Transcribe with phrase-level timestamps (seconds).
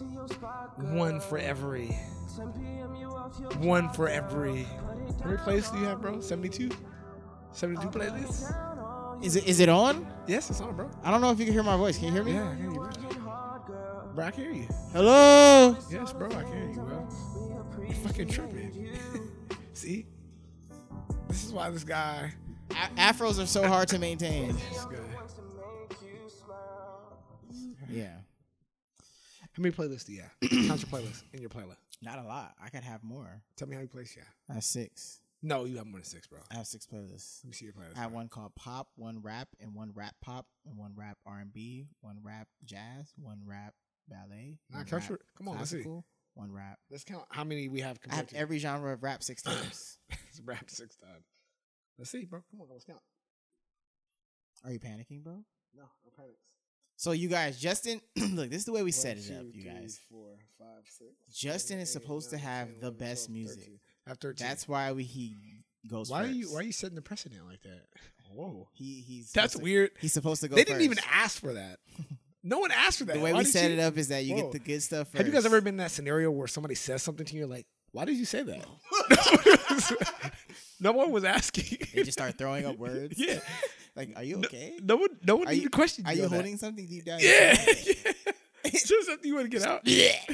[0.00, 1.86] One for every.
[3.58, 4.64] One for every.
[4.64, 4.94] How
[5.26, 6.20] many playlists do you have, bro?
[6.20, 6.70] 72?
[7.52, 9.24] 72 playlists?
[9.24, 10.06] Is it is it on?
[10.26, 10.90] Yes, it's on, bro.
[11.02, 11.96] I don't know if you can hear my voice.
[11.96, 12.32] Can you hear me?
[12.32, 12.90] Yeah, I hear you, bro.
[14.14, 14.68] Bro, I can hear you.
[14.92, 15.76] Hello.
[15.90, 17.08] Yes, bro, I can hear you, bro.
[17.84, 18.88] You're fucking tripping.
[19.72, 20.06] See?
[21.28, 22.32] This is why this guy
[22.96, 24.56] afros are so hard to maintain.
[27.88, 28.08] Yeah.
[29.56, 30.50] How many playlists do you have?
[30.68, 31.76] Count your playlist in your playlist.
[32.02, 32.54] Not a lot.
[32.62, 33.40] I could have more.
[33.56, 34.34] Tell me how many playlists you have.
[34.50, 35.20] I have six.
[35.42, 36.40] No, you have more than six, bro.
[36.50, 37.44] I have six playlists.
[37.44, 37.96] Let me see your playlist.
[37.96, 41.38] I have one called pop, one rap, and one rap pop, and one rap R
[41.38, 43.74] and B, one rap jazz, one rap
[44.08, 44.58] ballet.
[44.70, 45.84] Nah, one count rap your- come on, let's see.
[46.34, 46.78] One rap.
[46.90, 49.98] Let's count how many we have I have to every genre of rap six times.
[50.10, 51.24] Let's rap six times.
[51.96, 52.42] Let's see, bro.
[52.50, 52.98] Come on, let's count.
[54.64, 55.44] Are you panicking, bro?
[55.76, 56.40] No, no panics.
[56.96, 59.62] So you guys, Justin, look, this is the way we set it One, up, you
[59.62, 60.00] three, guys.
[60.10, 63.36] four, five, six, Justin seven, is eight, supposed to have 10, the 11, best 12,
[63.36, 63.58] music.
[63.64, 63.78] 13.
[64.06, 64.46] I have 13.
[64.46, 65.36] That's why we he
[65.88, 66.10] goes.
[66.10, 67.82] why are you why are you setting the precedent like that?
[68.32, 68.68] Whoa.
[68.72, 69.90] He he's That's to- weird.
[70.00, 70.56] He's supposed to go.
[70.56, 71.78] They didn't even ask for that.
[72.46, 73.14] No one asked for that.
[73.14, 74.42] The way Why we set you- it up is that you Whoa.
[74.42, 75.16] get the good stuff first.
[75.16, 77.64] Have you guys ever been in that scenario where somebody says something to you, like,
[77.92, 78.66] why did you say that?
[80.80, 81.78] no one was asking.
[81.94, 83.14] They just start throwing up words.
[83.18, 83.38] yeah.
[83.96, 84.78] Like, are you okay?
[84.82, 86.18] No one no one Are even you- questioned Are you.
[86.20, 86.36] you on that.
[86.36, 87.20] holding something deep down?
[87.20, 87.56] Yeah.
[87.86, 88.12] yeah.
[88.64, 89.82] It's just something you want to get out.
[89.86, 90.12] Yeah.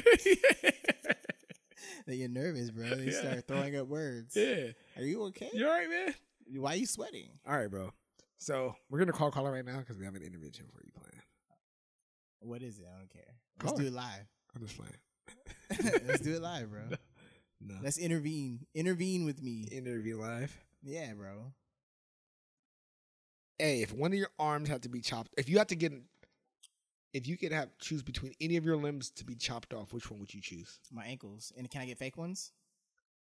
[2.07, 2.89] that you're nervous, bro.
[2.95, 3.19] They Yeah.
[3.19, 4.35] start throwing up words.
[4.35, 4.71] yeah.
[4.97, 5.49] Are you okay?
[5.53, 6.15] You all right, man?
[6.55, 7.29] Why are you sweating?
[7.47, 7.91] All right, bro.
[8.37, 11.21] So we're gonna call caller right now because we have an intervention for you playing.
[12.39, 12.85] What is it?
[12.91, 13.35] I don't care.
[13.59, 14.25] Call Let's do it live.
[14.55, 16.01] I'm just playing.
[16.07, 16.81] Let's do it live, bro.
[17.61, 17.75] No.
[17.83, 18.65] Let's intervene.
[18.73, 19.67] Intervene with me.
[19.71, 20.51] interview live.
[20.83, 21.53] Yeah, bro.
[23.61, 25.93] Hey, if one of your arms had to be chopped, if you had to get,
[27.13, 30.09] if you could have choose between any of your limbs to be chopped off, which
[30.09, 30.79] one would you choose?
[30.91, 31.53] My ankles.
[31.55, 32.53] And can I get fake ones?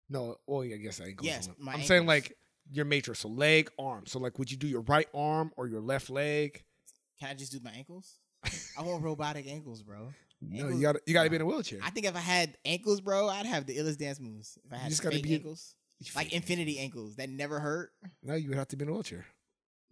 [0.08, 1.26] No, oh, yeah, I guess ankles.
[1.26, 2.36] Yes, my I'm saying like
[2.70, 4.04] your matrix, so leg, arm.
[4.06, 6.62] So like, would you do your right arm or your left leg?
[7.18, 8.20] Can I just do my ankles?
[8.78, 10.12] I want robotic ankles, bro.
[10.40, 11.80] No, you got to you got to be in a wheelchair.
[11.82, 14.56] I think if I had ankles, bro, I'd have the illest dance moves.
[14.64, 15.74] If I had just gotta be in- ankles,
[16.14, 17.90] like infinity ankles that never hurt.
[18.22, 19.26] no, you would have to be in a wheelchair.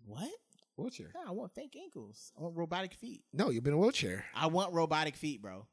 [0.05, 0.31] What?
[0.77, 1.11] Wheelchair.
[1.15, 2.33] No, I want fake ankles.
[2.39, 3.23] I want robotic feet.
[3.33, 4.25] No, you've been in a wheelchair.
[4.35, 5.67] I want robotic feet, bro.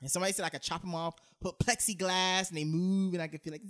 [0.00, 3.28] And somebody said I could chop them off, put plexiglass, and they move, and I
[3.28, 3.62] could feel like.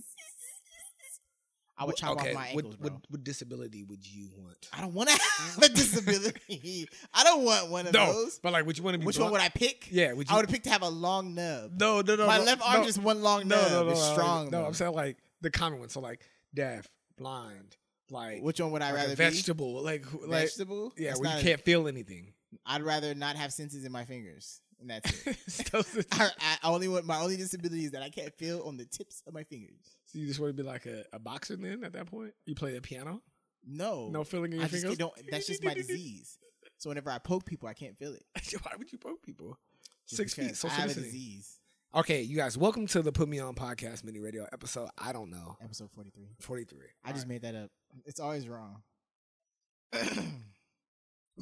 [1.78, 2.90] I would chop okay, off my ankles, what, bro.
[2.90, 4.56] what what disability would you want?
[4.72, 6.88] I don't want to have a disability.
[7.12, 8.38] I don't want one of No, those.
[8.38, 9.04] but like, would you want to be?
[9.04, 9.32] Which blind?
[9.32, 9.88] one would I pick?
[9.90, 10.34] Yeah, would you?
[10.34, 11.78] I would pick to have a long nub.
[11.78, 12.26] no, no, no.
[12.26, 13.70] my no, left arm no, just one long nub.
[13.70, 14.50] no, no, it's no, strong.
[14.50, 14.64] No.
[14.64, 15.92] I'm saying like the common ones.
[15.92, 16.22] So like
[16.54, 16.88] deaf,
[17.18, 17.76] blind,
[18.10, 20.18] like Which one would I like a rather vegetable, like be?
[20.26, 20.92] like Vegetable?
[20.96, 22.32] yeah, That's where you can't feel anything.
[22.64, 26.06] I'd rather not have senses in my fingers, and that's it.
[26.12, 26.30] I,
[26.62, 29.34] I only want my only disability is that I can't feel on the tips of
[29.34, 29.96] my fingers.
[30.06, 32.32] So you just want to be like a, a boxer then at that point?
[32.46, 33.22] You play the piano?
[33.68, 35.12] No, No feeling in I your just don't.
[35.30, 36.38] That's just my disease.
[36.78, 38.22] So whenever I poke people, I can't feel it.
[38.62, 39.58] Why would you poke people?
[40.06, 41.58] Just Six feet, social I have a disease.
[41.94, 44.88] Okay, you guys, welcome to the Put Me On Podcast mini radio episode.
[44.98, 46.28] I don't know, Episode forty three.
[46.40, 46.86] forty three.
[47.04, 47.70] I just made that up.
[48.04, 48.82] It's always wrong.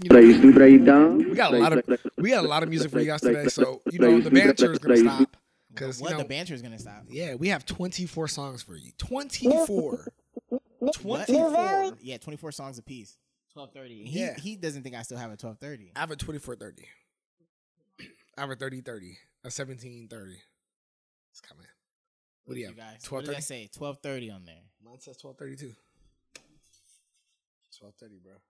[0.09, 1.19] Play, play down.
[1.19, 1.83] we got a lot of
[2.19, 3.47] we got a lot of music for you guys today.
[3.47, 5.37] So you know the banter is gonna stop
[5.73, 7.05] because you what know the banter is gonna stop?
[7.09, 8.91] yeah we have twenty four songs for you.
[8.99, 10.07] Twenty four.
[10.95, 11.93] twenty four.
[12.03, 13.17] Yeah, twenty four songs apiece.
[13.53, 14.05] Twelve thirty.
[14.05, 14.35] He Yeah.
[14.37, 15.93] he doesn't think I still have a twelve thirty.
[15.95, 16.87] I have a twenty four thirty.
[18.37, 19.17] I have a 30 30.
[19.45, 20.33] A 17 30.
[21.31, 21.67] It's coming.
[22.47, 22.77] What do you have?
[22.77, 23.01] guys?
[23.05, 23.43] 12 What did I 30?
[23.43, 23.69] say?
[23.73, 24.57] Twelve thirty on there.
[24.85, 25.73] Mine says 12 32.
[27.85, 28.33] 12 30, bro.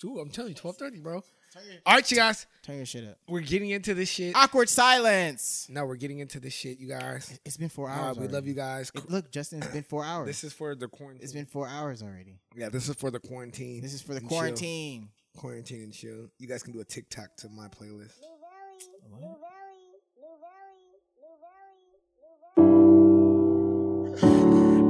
[0.00, 1.22] Dude, I'm telling you, twelve thirty, bro.
[1.86, 2.46] All right, you guys.
[2.62, 3.18] turn your shit up.
[3.28, 4.34] We're getting into this shit.
[4.34, 5.68] Awkward silence.
[5.70, 7.38] No, we're getting into this shit, you guys.
[7.44, 8.16] It's been four hours.
[8.18, 8.90] we love you guys.
[8.94, 10.26] It- look, Justin, it's been four hours.
[10.26, 11.22] This is for the quarantine.
[11.22, 12.40] it's been four hours already.
[12.56, 13.80] yeah, this is for the quarantine.
[13.80, 14.38] This is for the and chill.
[14.38, 15.08] quarantine.
[15.36, 16.28] Quarantine and chill.
[16.38, 18.12] You guys can do a TikTok to my playlist.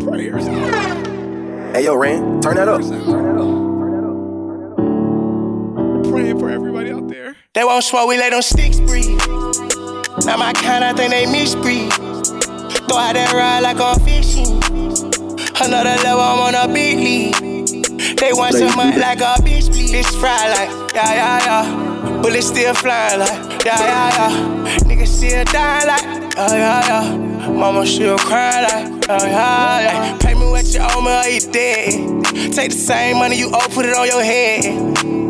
[0.05, 0.47] Prayers.
[1.75, 2.81] Hey yo, Ren, turn that up.
[6.11, 7.37] Praying for everybody out there.
[7.55, 9.21] They won't smoke, we let them sticks breathe.
[10.27, 11.93] Now my kind, I think they misbreed.
[11.93, 14.61] Throw out that ride like I'm fishing.
[15.63, 18.17] Another level, I'm on a big league.
[18.19, 19.91] They want some money like a bitch bleed.
[19.91, 22.23] Fish fry like, yeah, yeah, yeah.
[22.23, 24.79] Bullets still flying like, yeah, yeah, yeah.
[24.81, 26.03] Niggas still dying like,
[26.37, 27.22] yeah, yeah, yeah.
[27.51, 30.19] Mama still cry like, yeah, yeah, yeah.
[30.19, 32.25] Pay me what you owe me or you dead.
[32.53, 34.65] Take the same money you owe, put it on your head.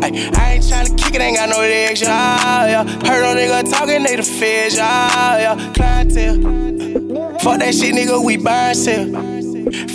[0.03, 2.83] Ay, I ain't tryna kick it, ain't got no legs, yeah, yeah.
[2.83, 5.73] Heard no nigga talking, they the feds, yeah, yeah.
[5.73, 7.39] Clientele.
[7.39, 9.05] Fuck that shit, nigga, we buy sell.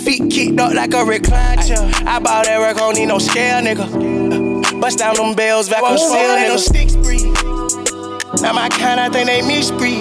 [0.03, 1.79] Feet kicked up like a recline chair.
[2.05, 4.81] I bought that work, don't need no scale, nigga.
[4.81, 6.57] Bust down them bells, vacuum seal, nigga.
[6.57, 7.23] Sticks breathe.
[8.41, 9.98] Now my kind, I think they misbreed.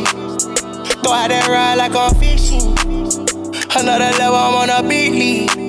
[1.03, 2.75] Throw out that ride like I'm fishing.
[3.77, 5.69] Another level, I'm on a league.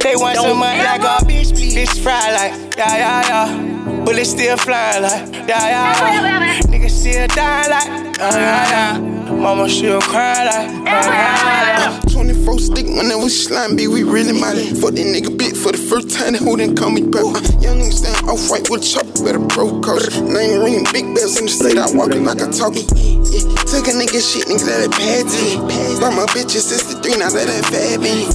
[0.00, 1.74] They want some money like a bitch, please.
[1.76, 4.04] Bitch fry like, yeah, yeah, yeah.
[4.04, 6.60] Bullets still flying like, yeah, yeah, yeah.
[6.62, 9.32] Niggas still dying like, yeah, yeah, yeah.
[9.32, 12.05] Mama still cry like, yeah, yeah, yeah.
[12.46, 14.70] 24 stick when it was slime, B, we really mighty.
[14.78, 17.26] For the nigga bit for the first time, who didn't call me back.
[17.26, 20.14] Uh, young nigga stand off white with a chopper, better bro coach.
[20.22, 22.86] Name ring, big bells in the state, I walking like a talkie.
[22.86, 25.98] Yeah, took a nigga shit, nigga, let it pad to.
[25.98, 28.30] Brought my bitch at 63, now let that fab me.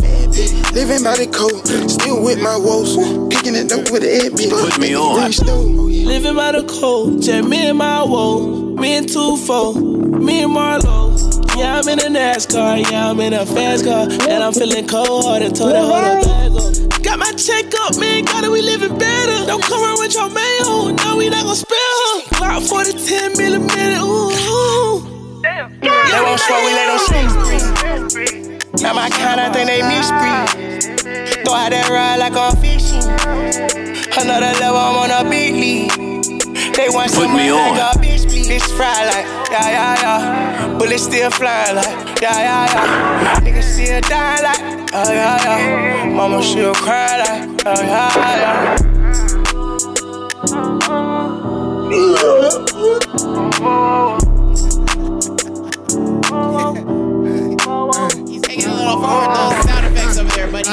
[0.76, 3.00] Living by the code, still with my woes.
[3.32, 4.52] Kicking it up with a head beat.
[4.52, 5.32] Put me on.
[6.04, 8.71] Living by the code, just me and my woe.
[8.80, 11.12] Me and two four, me and Marlo.
[11.58, 14.08] Yeah, I'm in a NASCAR, yeah, I'm in a fast car.
[14.30, 17.04] And I'm feeling cold hearted, told that hold up bag up.
[17.04, 19.46] Got my check up, man, got it, we living better.
[19.46, 22.22] Don't come around with your mayo, no, we not gonna spell her.
[22.40, 25.42] Glock 40, 10 millimeter, ooh.
[25.42, 25.80] Damn.
[25.80, 27.00] They won't swear, we let them
[28.10, 28.82] sleep.
[28.82, 31.46] Now my kind, I think they misbreed.
[31.46, 33.04] Throw out that ride like I'm fishing.
[34.18, 36.11] Another level, I'm on a big league.
[36.76, 37.78] They want Put some me money on.
[37.78, 38.48] like a bitch, please.
[38.50, 40.78] Bitch fry like, yeah, yeah, yeah.
[40.78, 43.40] Bullets still flying like, yeah, yeah, yeah.
[43.42, 44.60] Niggas still dying like,
[44.92, 46.16] yeah, yeah, yeah.
[46.16, 49.82] Mama still cry like, yeah, yeah, yeah.
[57.12, 60.70] He's taking a little forward those sound effects over there, buddy.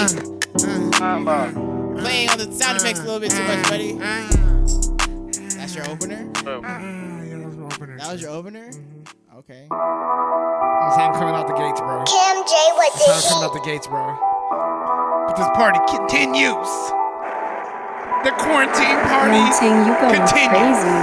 [2.00, 3.92] Playing on the sound effects a little bit too much, buddy.
[5.78, 6.32] That's your opener?
[6.66, 7.98] Ah, yeah, that was my opener.
[7.98, 8.66] That was your opener?
[9.38, 9.62] Okay.
[9.70, 12.02] That's how I'm coming out the gates, bro.
[12.02, 14.02] Kim J, what That's how I'm coming out the gates, bro.
[15.30, 16.66] But this party continues.
[18.26, 20.50] The quarantine party Ting, you going continues.
[20.50, 20.98] crazy.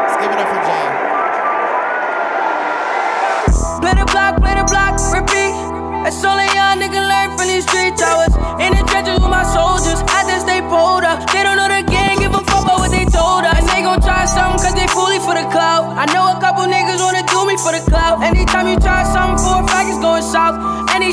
[0.00, 0.88] Let's give it up for Jay.
[3.84, 5.52] Play the block, play the block, repeat.
[6.08, 7.99] That's all a young nigga learn from these streets.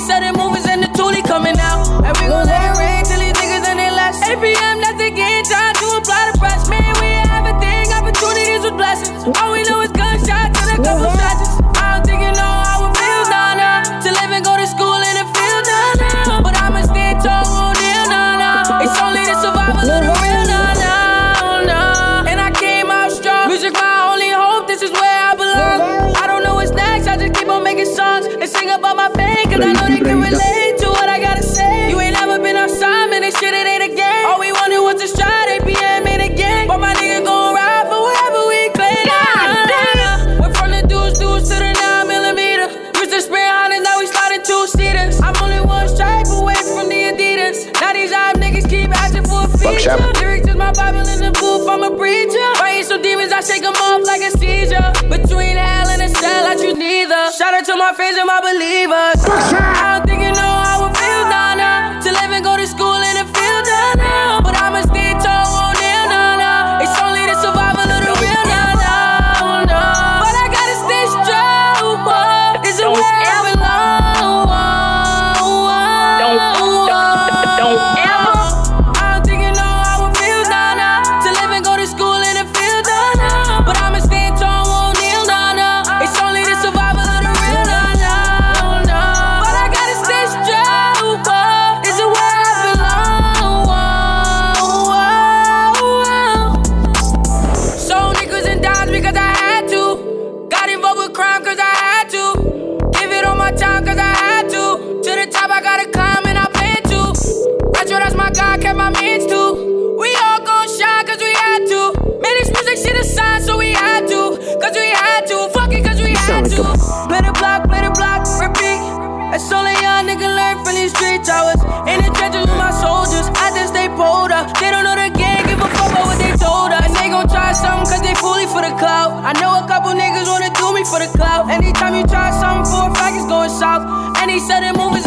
[0.07, 2.76] Said movies and the toolie coming out.
[49.95, 50.11] For.
[50.19, 52.43] Lyrics is my Bible in the booth, I'm a preacher.
[52.59, 54.91] Fighting some demons, I shake them off like a seizure.
[55.07, 57.31] Between hell and a cell, I choose neither.
[57.31, 59.23] Shout out to my friends and my believers.
[59.23, 60.36] I don't think you know how it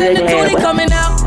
[0.00, 1.19] in the tootie coming out.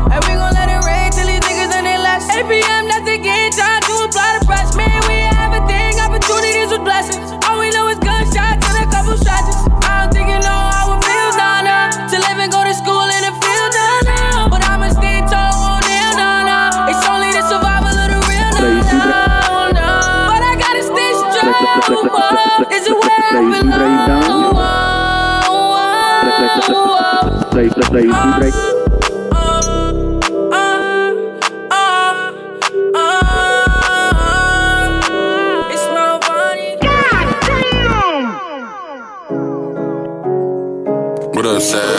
[27.76, 28.50] Whoa, Play, my body.
[41.34, 41.93] What up, Sad?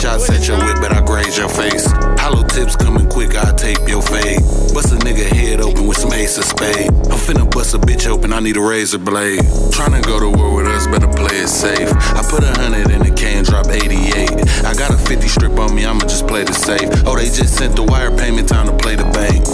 [0.00, 1.86] Shots at your whip, but I graze your face.
[2.18, 4.40] Hollow tips coming quick, I tape your fade.
[4.72, 6.88] Bust a nigga head open with some ace of spade.
[6.88, 9.40] I'm finna bust a bitch open, I need a razor blade.
[9.76, 11.92] Tryna go to war with us, better play it safe.
[12.16, 14.64] I put a hundred in the can, drop 88.
[14.64, 16.88] I got a 50 strip on me, I'ma just play the safe.
[17.04, 19.44] Oh, they just sent the wire payment, time to play the bank.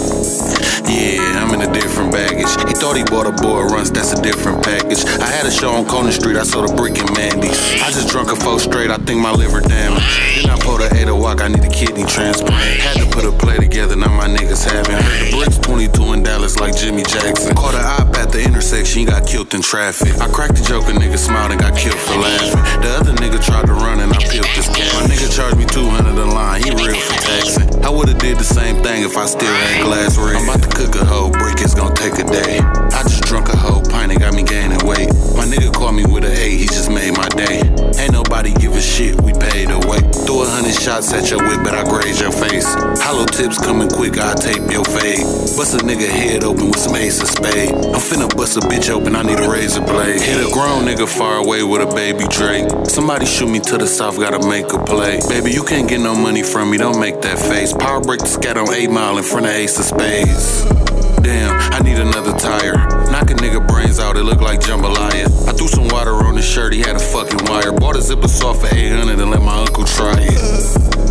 [0.87, 2.47] Yeah, I'm in a different baggage.
[2.67, 5.03] He thought he bought a boy runs, that's a different package.
[5.19, 7.59] I had a show on Conant Street, I saw the brick and Mandy's.
[7.81, 10.05] I just drunk a four straight, I think my liver damaged.
[10.37, 12.79] Then I pulled a eight walk, I need a kidney transplant.
[12.79, 14.95] Had to put a play together, now my niggas haven't.
[14.95, 17.55] Heard the bricks 22 in Dallas like Jimmy Jackson.
[17.55, 20.15] Caught a op at the intersection, he got killed in traffic.
[20.21, 22.63] I cracked a joke, a nigga smiled and got killed for laughing.
[22.81, 24.87] The other nigga tried to run and I peeled this cat.
[24.95, 27.67] My nigga charged me 200 a line, he real for taxing.
[27.83, 30.17] I would've did the same thing if I still had glass.
[30.57, 32.59] About to cook a whole brick, it's gonna take a day.
[32.59, 35.09] I just drunk a whole pint, it got me gaining weight.
[35.37, 37.61] My nigga called me with a eight, he just made my day.
[38.01, 39.99] Ain't nobody give a shit, we paid away.
[40.25, 42.65] Throw a hundred shots at your whip, but I graze your face.
[43.03, 45.21] Hollow tips coming quick, I tape your fade.
[45.57, 47.73] Bust a nigga head open with some ace of spade.
[47.73, 50.21] I'm finna bust a bitch open, I need a razor blade.
[50.21, 52.65] Hit a grown nigga far away with a baby Drake.
[52.87, 55.19] Somebody shoot me to the south, gotta make a play.
[55.29, 57.73] Baby, you can't get no money from me, don't make that face.
[57.73, 60.46] Power break the scat on 8 mile in front of Ace of Spades.
[61.21, 62.75] Damn, I need another tire.
[63.11, 65.25] Knock a nigga brains out, it look like jambalaya.
[65.47, 67.71] I threw some water on his shirt, he had a fucking wire.
[67.71, 71.06] Bought a zipper soft for 800 and let my uncle try it.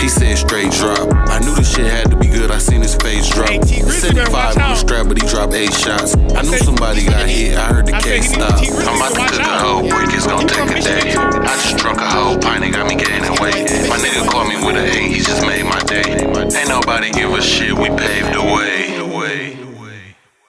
[0.00, 1.08] He said straight drop.
[1.28, 3.48] I knew this shit had to be good, I seen his face drop.
[3.48, 6.14] Hey, Tee Grizzley, 75 on the strap, but he dropped eight shots.
[6.14, 8.58] I knew somebody got hit, I heard the I case stop.
[8.58, 11.14] Tee Grizzley, I'm about to watch cook a whole brick, it's gonna take a day.
[11.14, 13.68] I just drunk a whole pint, it got me gaining weight.
[13.90, 16.06] My nigga called me with an eight, he just made my day.
[16.06, 18.96] Ain't nobody give a shit, we paved the way.
[18.96, 19.58] The way.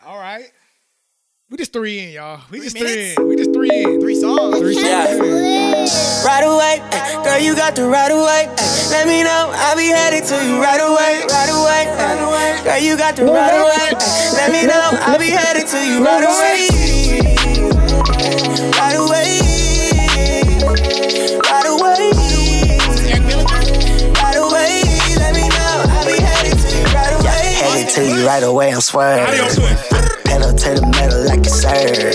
[0.06, 0.52] All right.
[1.50, 2.42] We just three in, y'all.
[2.52, 2.94] We just minutes?
[2.94, 3.28] three in.
[3.28, 4.00] We just three in.
[4.00, 4.60] Three songs.
[4.60, 5.74] Three songs in.
[6.22, 8.46] Right away, ay, girl, you got the right away.
[8.46, 8.54] ay.
[8.54, 8.90] Eh.
[8.94, 12.62] Let me know, I'll be headed to you right away, right away, right.
[12.64, 13.98] Girl, you got the right away.
[14.38, 16.70] Let me know, I'll be headed to you right away,
[18.78, 19.42] right away,
[21.50, 22.14] right away,
[24.22, 24.86] right away.
[25.18, 27.58] Let me know, I'll be headed to you right away.
[27.58, 29.99] Headed to you right away, I'm swerving.
[30.30, 32.14] Pedal to the metal like a surgeon.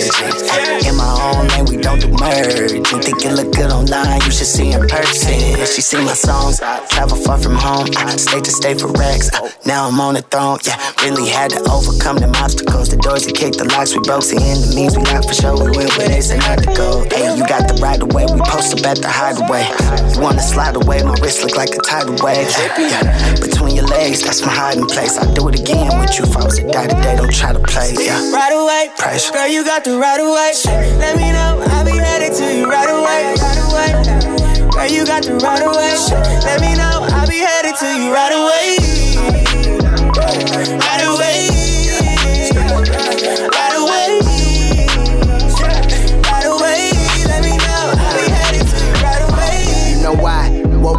[0.86, 2.70] In my own lane, we don't do merge.
[2.78, 5.34] You think you look good online, you should see in person.
[5.66, 6.62] She sing my songs,
[6.94, 9.30] travel far from home, uh, state to state for racks.
[9.66, 10.78] Now I'm on the throne, yeah.
[11.02, 12.88] Really had to overcome them obstacles.
[12.94, 15.58] The doors that kicked, the locks we broke, in the enemies we locked for sure.
[15.58, 17.02] We went where they said not to go.
[17.10, 19.66] Hey, you got the right away, we post up at the hideaway.
[20.14, 22.46] You wanna slide away, my wrist look like a tidal wave.
[22.78, 23.02] Yeah,
[23.42, 25.18] between your legs, that's my hiding place.
[25.18, 27.58] I do it again with you if I was a die today, don't try to
[27.58, 28.03] play.
[28.04, 28.20] Yeah.
[28.32, 29.32] Right away, Pressure.
[29.32, 30.52] girl, you got the right away.
[31.00, 34.68] Let me know, I'll be headed to you right away, right away.
[34.68, 35.96] Girl, you got the right away.
[36.44, 38.76] Let me know, I'll be headed to you right away,
[40.84, 41.48] right away,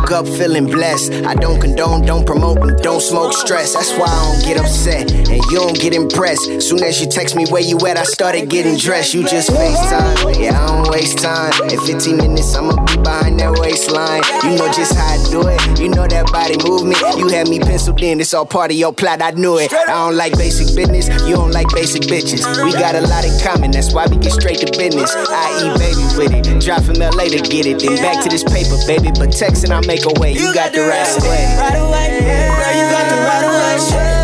[0.05, 1.13] Woke up feeling blessed.
[1.25, 3.73] I don't condone, don't promote, and don't smoke stress.
[3.73, 6.61] That's why I don't get upset and you don't get impressed.
[6.61, 9.15] Soon as you text me where you at, I started getting dressed.
[9.15, 10.39] You just FaceTime.
[10.39, 11.51] Yeah, I don't waste time.
[11.69, 14.21] In 15 minutes, I'ma be behind that waistline.
[14.43, 15.79] You know just how I do it.
[15.79, 16.99] You know that body movement.
[17.17, 18.19] You had me penciled in.
[18.19, 19.21] It's all part of your plot.
[19.21, 19.73] I knew it.
[19.73, 21.07] I don't like basic business.
[21.27, 22.45] You don't like basic bitches.
[22.63, 23.71] We got a lot in common.
[23.71, 25.11] That's why we get straight to business.
[25.15, 26.61] I eat baby with it.
[26.61, 27.79] Drive from LA to get it.
[27.79, 29.09] Then back to this paper, baby.
[29.09, 30.33] But texting, I make a way.
[30.33, 31.55] You got the right away.
[31.57, 34.14] Right away, girl, you got the right away.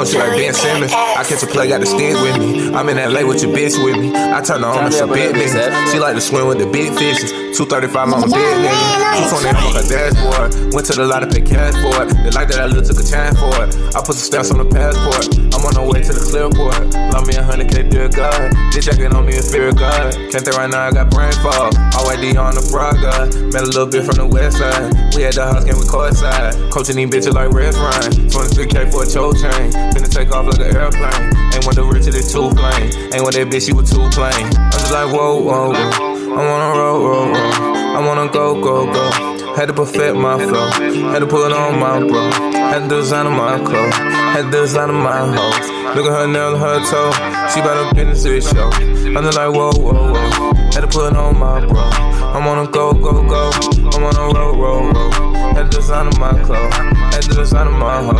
[0.00, 0.92] Want you like Ben Simmons.
[0.92, 2.72] I catch a play, got the stick with me.
[2.72, 4.12] I'm in LA with your bitch with me.
[4.14, 5.92] I turn her on to some big business.
[5.92, 7.32] She like to swim with the big fishes.
[7.54, 9.00] 235 on a big nigga.
[9.30, 10.74] 220 on her dashboard.
[10.74, 12.14] Went to the lot to pay cash for it.
[12.22, 13.74] They like that I little took a chance for it.
[13.94, 15.26] I put some stamps on the passport.
[15.50, 16.94] I'm on the way to the clearport.
[17.12, 18.52] Love me a hundred K, dear God.
[18.72, 20.14] This jacket on me a fear of God.
[20.30, 21.74] Can't think right now, I got brain fog.
[21.98, 23.34] Always D on the God.
[23.52, 24.94] Met a little bit from the west side.
[25.16, 26.54] We had the house game with court side.
[26.70, 28.30] Coaching these bitches like Red Ryan.
[28.30, 29.74] 23K for a choke chain.
[29.90, 31.34] Finna take off like an airplane.
[31.52, 32.94] Ain't want the rich of the two plane.
[33.12, 34.46] Ain't want that bitch, she was too plain.
[34.54, 36.19] I'm just like, whoa, whoa, whoa.
[36.32, 37.76] I wanna roll, roll, roll.
[37.96, 39.54] I wanna go, go, go.
[39.56, 40.70] Had to perfect my flow.
[41.10, 42.30] Had to put it on my bro.
[42.52, 43.94] Had to design my clothes.
[43.94, 45.96] Had to design my hoes.
[45.96, 47.10] Look at her nail and her toe.
[47.52, 48.70] She bout her business this show.
[48.70, 50.54] I'm just like, whoa, whoa, whoa.
[50.72, 51.80] Had to put it on my bro.
[51.80, 53.50] I wanna go, go, go.
[53.52, 55.29] I wanna roll, roll, roll.
[55.60, 56.72] Had to design on my clothes.
[56.72, 58.16] Had to design on my hoe.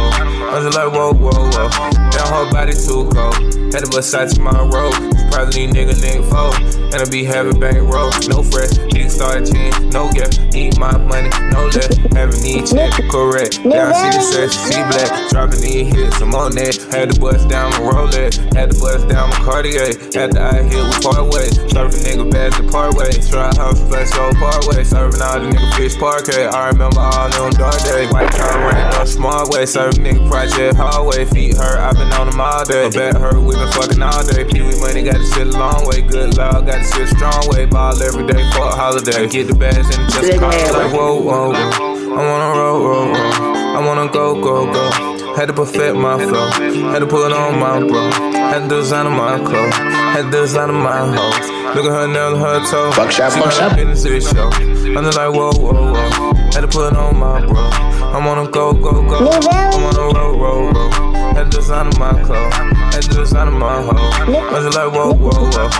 [0.53, 1.69] I'm just like, whoa, whoa, whoa.
[2.13, 3.73] That whole body too cold.
[3.73, 4.93] Had sides to my road.
[5.33, 6.61] Probably nigga, nigga, fold.
[6.93, 8.13] And I be having bank roll.
[8.29, 8.77] No fresh,
[9.11, 9.91] start 10.
[9.91, 11.29] No gap, eat my money.
[11.51, 12.93] No less, having need check.
[13.11, 13.63] Correct.
[13.63, 15.31] Down, see the stretch, see black.
[15.31, 16.77] Dropping these hits, I'm on that.
[16.91, 18.39] Had to bust down my Rolex.
[18.55, 19.93] Had to bust down my Cartier.
[20.15, 21.59] Had to out here with part ways.
[21.71, 23.29] Surfing nigga back to part ways.
[23.29, 24.89] Try house, flex, go part ways.
[24.89, 26.47] Serving all the nigga fish parquet.
[26.47, 28.11] I remember all them dark days.
[28.13, 29.67] White car ran up smart way.
[29.67, 31.25] Serving nigga project hallway.
[31.27, 32.91] Feet hurt, i been on them all day.
[32.91, 34.45] Bet hurt, we been fucking all day.
[34.45, 36.03] Pee money got to sit a long way.
[36.03, 37.67] Good love, got to sit strong way.
[37.67, 39.29] Ball every day for a holiday.
[39.29, 41.53] Get the bags and just call it like whoa, whoa.
[41.53, 43.17] I wanna roll, roll, roll.
[43.17, 45.35] I wanna go, go, go.
[45.37, 46.51] Had to perfect my flow.
[46.91, 48.11] Had to put on my bro.
[48.33, 49.75] Had to design on my clothes.
[49.75, 51.77] Had to design on my hoes.
[51.77, 52.91] Look at her nail and her toe.
[52.93, 53.79] Fuck shop, She fuck got shop.
[53.79, 54.51] a this show.
[54.51, 56.35] I'm just like whoa, whoa, whoa.
[56.53, 57.57] Had to put it on my bro.
[57.57, 59.31] I wanna go, go, go.
[59.31, 60.91] I wanna roll, roll, roll.
[61.35, 62.55] Had to design on my clothes.
[62.55, 63.97] Had to design on my hoe.
[63.97, 65.71] I'm just like whoa, whoa, whoa.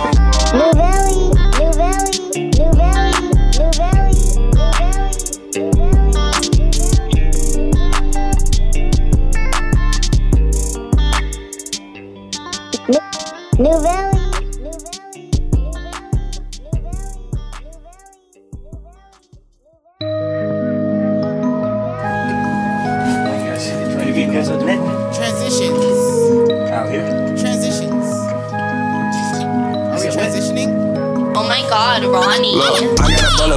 [0.57, 1.29] New Valley,
[1.59, 3.10] New Valley, New Valley,
[13.63, 14.10] Valley.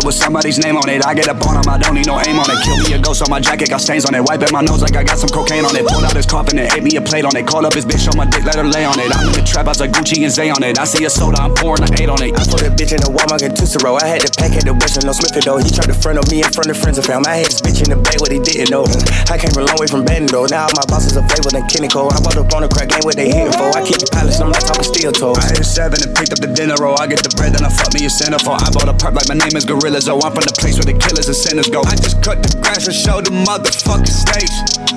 [0.04, 1.04] I got a bullet with somebody's name on it.
[1.06, 2.60] I get up on him, I don't need no aim on it.
[2.64, 4.20] Kill me a ghost on my jacket, got stains on it.
[4.20, 5.86] Wipe at my nose like I got some cocaine on it.
[5.86, 7.46] Pulled out his coffin and ate me a plate on it.
[7.46, 9.08] Called up his bitch on my dick, let her lay on it.
[9.16, 10.78] I'm in the trap, I was like Gucci and Zay on it.
[10.78, 12.36] I see a soda, I'm pouring, I ate on it.
[12.36, 14.74] I put a bitch in the Walmart and Tootsie I had to pack at the
[14.76, 15.56] Western, no Smith though.
[15.56, 17.24] He tried to front of me in front of friends and fam.
[17.24, 18.84] I had this bitch in the bag, what he didn't know.
[19.32, 20.46] I came a long way from Bandon though.
[20.46, 22.12] Now my bosses are flavor than Kenny Cole.
[22.12, 23.72] I bought up on the crack game what they hitting for.
[23.72, 25.32] I keep the pilots, I'm not talking steel toe.
[25.32, 27.00] I hit a seven and picked up the dinner roll.
[27.00, 28.60] I get the bread, then I fuck me a centerfold.
[28.60, 30.08] I bought a perp like my name is Gorillas.
[30.08, 31.80] Oh, I'm from the place where the killers and sinners go.
[31.86, 34.50] I just cut the grass and show the motherfucking stage.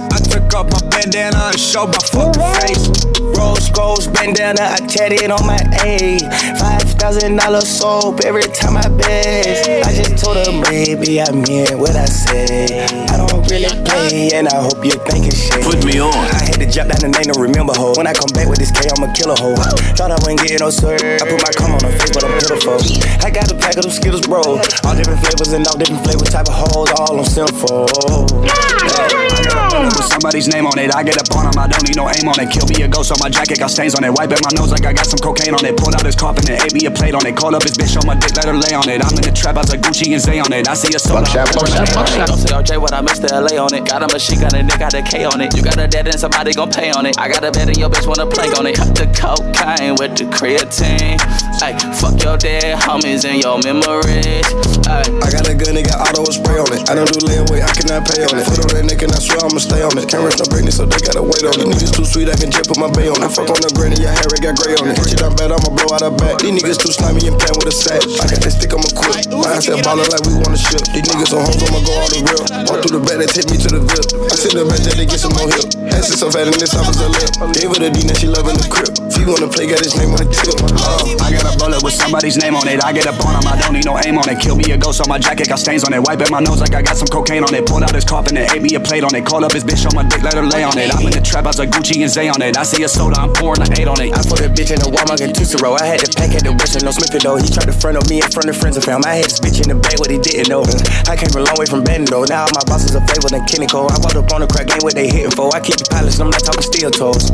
[0.10, 3.06] I took off my bandana and showed my fucking face.
[3.38, 6.18] Rose gold bandana, I tatted on my A.
[6.58, 9.70] Five thousand dollar soap every time I best.
[9.86, 12.90] I just told her maybe I meant what I said.
[13.14, 15.62] I don't really play, and I hope you're thinking shit.
[15.62, 16.10] Put me on.
[16.10, 17.94] I had to jump down the name to remember hoe.
[17.94, 19.78] When I come back with this K, I'ma kill a killer hoe.
[19.94, 20.98] Thought I wouldn't get no sir.
[20.98, 22.82] I put my cum on her face, but I'm pitiful.
[23.22, 24.58] I got a pack of them Skittles, bro.
[24.88, 27.92] All different flavors and all different flavors, type of hoes, all on simple.
[27.92, 30.96] I got a bullet with somebody's name on it.
[30.96, 32.48] I get up on him, I don't need no aim on it.
[32.50, 34.16] Kill me a ghost on my jacket, got stains on it.
[34.16, 35.76] Wipe at my nose like I got some cocaine on it.
[35.76, 37.36] Pulled out his coffin and ate me a plate on it.
[37.36, 39.04] Called up his bitch on my dick, let her lay on it.
[39.04, 40.72] I'm in the trap, I was like Gucci and Zay on it.
[40.72, 41.28] I see a soda.
[41.28, 42.28] Fuck shop, fuck shop, fuck shop.
[42.32, 43.84] Don't say OJ what I missed the LA on it.
[43.84, 45.52] Got a machine gun and they got a K on it.
[45.52, 47.20] You got a dead and somebody gon' pay on it.
[47.20, 48.80] I got a bet and your bitch wanna play on it.
[48.80, 51.20] Cut the cocaine with the creatine.
[51.60, 54.77] Ay, fuck your dead homies and your memories.
[54.86, 56.86] I got a gun, they got auto spray on it.
[56.90, 58.46] I don't do layaway, I cannot pay on it.
[58.46, 60.06] Foot on that neck and I swear I'ma stay on it.
[60.06, 61.66] Can't rush no pregnant, so they gotta wait on it.
[61.72, 63.32] Niggas too sweet, I can just put my bay on it.
[63.32, 65.00] Fuck on the granny, your hair, it got gray on it.
[65.08, 66.44] Shit, I'm bad, I'ma blow out her back.
[66.44, 68.04] These niggas too slimy and playing with a sack.
[68.22, 69.26] I got that stick, I'ma quit.
[69.32, 70.84] That ballin' like we wanna ship.
[70.94, 72.44] These niggas on hoes, I'ma go all the real.
[72.68, 74.12] Walk through the back, they take me to the VIP.
[74.28, 75.70] I send them back they get some more hip.
[75.94, 77.30] Ass is so fat in this, I was a lip.
[77.54, 78.98] Gave her the D, now she loving the crib.
[79.06, 80.58] If you wanna play, got his name on the tip.
[80.58, 82.82] Uh, I got a bullet with somebody's name on it.
[82.84, 84.42] I get up on him, I don't need no aim on it.
[84.42, 86.02] Kill me a ghost on my jacket, got stains on it.
[86.02, 87.66] Wipe at my nose like I got some cocaine on it.
[87.66, 89.26] Pulled out his coffin and ate me a plate on it.
[89.26, 90.94] Called up his bitch on my dick, let her lay on it.
[90.94, 92.58] I'm in the trap house like Gucci and Zay on it.
[92.58, 94.14] I see a soda, I'm pouring an eight on it.
[94.14, 95.78] I put a bitch in a Walmart and Roll.
[95.80, 97.38] I had to pack at the Western, no Smith though.
[97.38, 99.02] He tried to front on me in front of friends and fam.
[99.06, 100.66] I had this bitch in the bag, what he didn't know.
[101.08, 102.26] I came a long way from Bend though.
[102.26, 103.92] Now all my bosses are flavor than Kenny Cole.
[103.92, 105.54] I bought up on the crack game, what they hitting for.
[105.56, 107.32] I keep the pilots, I'm not talking steel toes.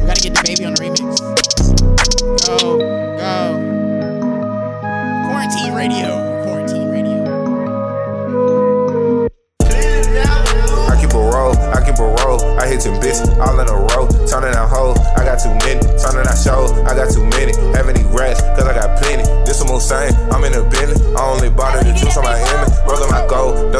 [0.00, 1.34] We gotta get the baby on the remix.
[2.46, 2.83] Go.
[5.74, 6.42] Radio.
[6.44, 7.18] Quarantine radio.
[10.86, 12.40] I keep a roll, I keep a roll.
[12.60, 14.06] I hit them bitches all in a row.
[14.30, 15.82] Turning out hoes, I got too many.
[15.98, 17.52] Turning out show, I got too many.
[17.74, 19.24] Having these rats, cause I got plenty.
[19.44, 21.02] This a Mulsanne, I'm in a Bentley.
[21.16, 22.38] I only bought the juice on my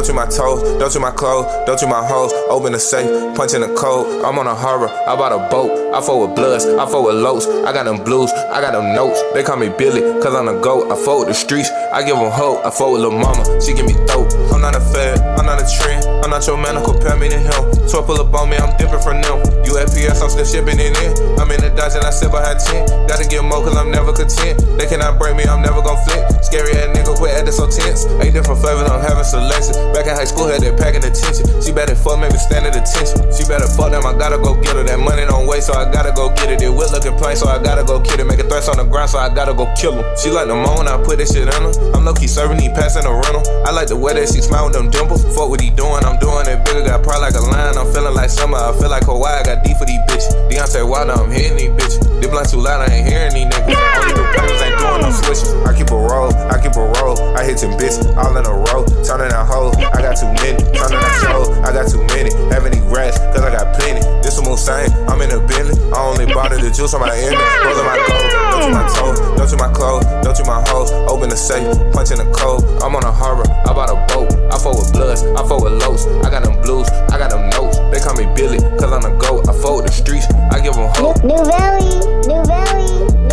[0.04, 2.30] don't you my toes, don't you my clothes, don't you my hoes.
[2.50, 4.22] Open the safe, punching the code.
[4.22, 5.94] I'm on a harbor, I bought a boat.
[5.94, 7.48] I fuck with bloods, I fuck with lows.
[7.64, 9.22] I got them blues, I got them notes.
[9.32, 10.92] They call me Billy, cause I'm a goat.
[10.92, 12.66] I with the streets, I give them hope.
[12.66, 14.28] I fuck with Lil' Mama, she give me dope.
[14.52, 16.04] I'm not a fad, I'm not a trend.
[16.20, 17.88] I'm not your man, compare me to him.
[17.88, 19.40] So pull up on me, I'm different from them.
[19.64, 21.12] UFPS, I'm still shipping it in.
[21.40, 23.08] I'm in the Dodge and I sit behind 10.
[23.08, 24.60] Gotta get more cause I'm never content.
[24.76, 26.24] They cannot break me, I'm never gon' flip.
[26.44, 28.04] Scary ass nigga, quit acting so tense.
[28.24, 29.93] Eight different flavors, I'm having selection.
[29.94, 31.46] Back in high school, had that packing attention.
[31.62, 33.30] She better fuck, maybe stand at attention.
[33.30, 34.82] She better fuck them, I gotta go get her.
[34.82, 36.58] That money don't wait, so I gotta go get it.
[36.58, 38.26] It will looking plain, so I gotta go get it.
[38.26, 40.02] Make a threats on the ground, so I gotta go kill him.
[40.18, 41.70] She like the moan, I put that shit in her.
[41.94, 43.46] I'm low key serving, he passing a rental.
[43.62, 45.22] I like the way that she smile with them dimples.
[45.30, 46.82] Fuck what he doing, I'm doing it bigger.
[46.82, 48.58] Got pride like a lion, I'm feeling like summer.
[48.58, 50.34] I feel like Hawaii, I got D for these bitches.
[50.50, 52.02] Deontay Wilder, I'm hitting these bitches.
[52.18, 53.78] They blunt too loud, I ain't hearing these niggas.
[53.78, 55.54] Only the rappers ain't doing no switches.
[55.62, 57.14] I keep a roll, I keep a roll.
[57.38, 58.82] I hit them bitches all in a row.
[59.06, 60.62] Turning out hoes, I got too many.
[60.72, 62.32] Turning out shows, I got too many.
[62.48, 64.00] Having these rats, cause I got plenty.
[64.24, 65.76] This a Mulsanne, I'm in a Bentley.
[65.92, 67.36] I only bought it the juice on my image.
[67.62, 70.90] Rolling my gold, don't you my toes, don't you my clothes, don't you my hoes.
[71.12, 72.64] Open the safe, punching the code.
[72.80, 74.32] I'm on a horror, I bought a boat.
[74.48, 76.08] I fuck with bloods, I fuck with lows.
[76.24, 77.76] I got them blues, I got them notes.
[77.92, 79.44] They call me Billy, cause I'm a goat.
[79.48, 81.22] I with the streets, I give them hope.
[81.24, 81.98] New New Valley,
[82.30, 83.23] New Valley,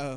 [0.00, 0.16] Alright,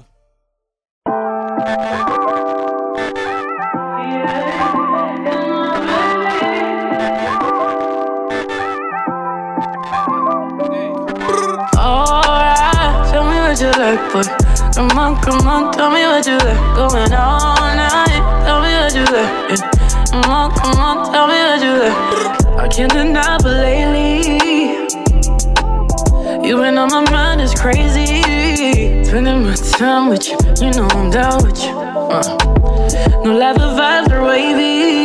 [13.12, 14.24] tell me what you like, boy.
[14.74, 16.76] Come on, come on, tell me what you like.
[16.76, 19.50] Going all night, tell me what you like.
[19.50, 19.72] Yeah.
[20.12, 21.98] Come on, come on, tell me what you like.
[22.58, 24.88] I can't deny, but lately,
[26.48, 29.03] you've been on my mind, it's crazy.
[29.44, 31.72] My time with you, you know I'm down with you.
[31.72, 32.24] Uh.
[33.26, 35.04] No the vibes are wavy.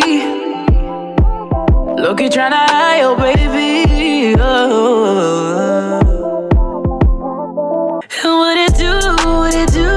[2.00, 4.36] Look, you tryna hide your baby.
[4.38, 5.98] Oh.
[8.22, 8.92] What it do,
[9.26, 9.90] what it do?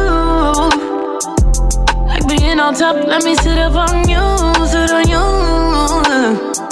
[2.07, 6.70] Like being on top, let me sit up on you, sit on you.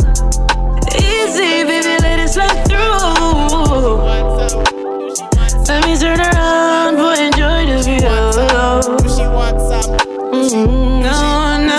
[10.51, 11.77] No, no.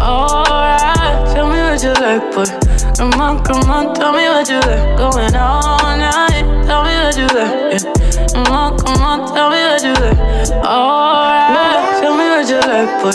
[0.00, 2.46] Alright, tell me what you like, boy.
[2.96, 4.96] Come on, come on, tell me what you like.
[4.96, 7.72] Going all night, tell me what you like.
[7.72, 7.92] Yeah.
[8.32, 10.18] Come on, come on, tell me what you like.
[10.64, 13.12] Alright, tell me what you like, boy.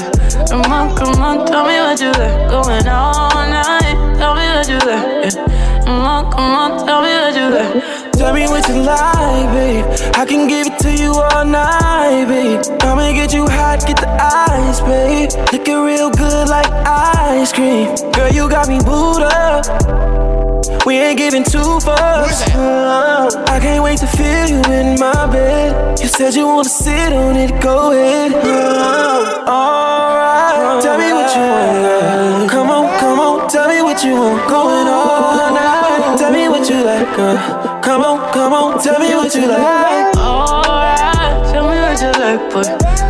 [0.48, 2.50] Come on, come on, tell me what you like.
[2.52, 5.34] Going all night, tell me what you like.
[5.34, 5.82] Yeah.
[5.86, 7.97] Come on, come on, tell me what you like.
[8.28, 9.86] Tell me what you like, babe.
[10.16, 12.60] I can give it to you all night, babe.
[12.82, 15.32] I'ma get you hot, get the ice, babe.
[15.54, 17.96] Looking real good like ice cream.
[18.12, 20.47] Girl, you got me booed up.
[20.86, 22.42] We ain't giving two fucks.
[22.56, 26.00] Uh, I can't wait to feel you in my bed.
[26.00, 28.32] You said you wanna sit on it, go ahead.
[28.34, 31.74] Uh, Alright, tell me what you want.
[31.84, 32.50] girl.
[32.50, 34.50] Come on, come on, tell me what you want.
[34.50, 36.18] Going all night.
[36.18, 37.20] Tell me what you like.
[37.20, 40.16] Uh, come on, come on, tell me what you like.
[40.18, 42.64] Alright, tell me what you like, boy.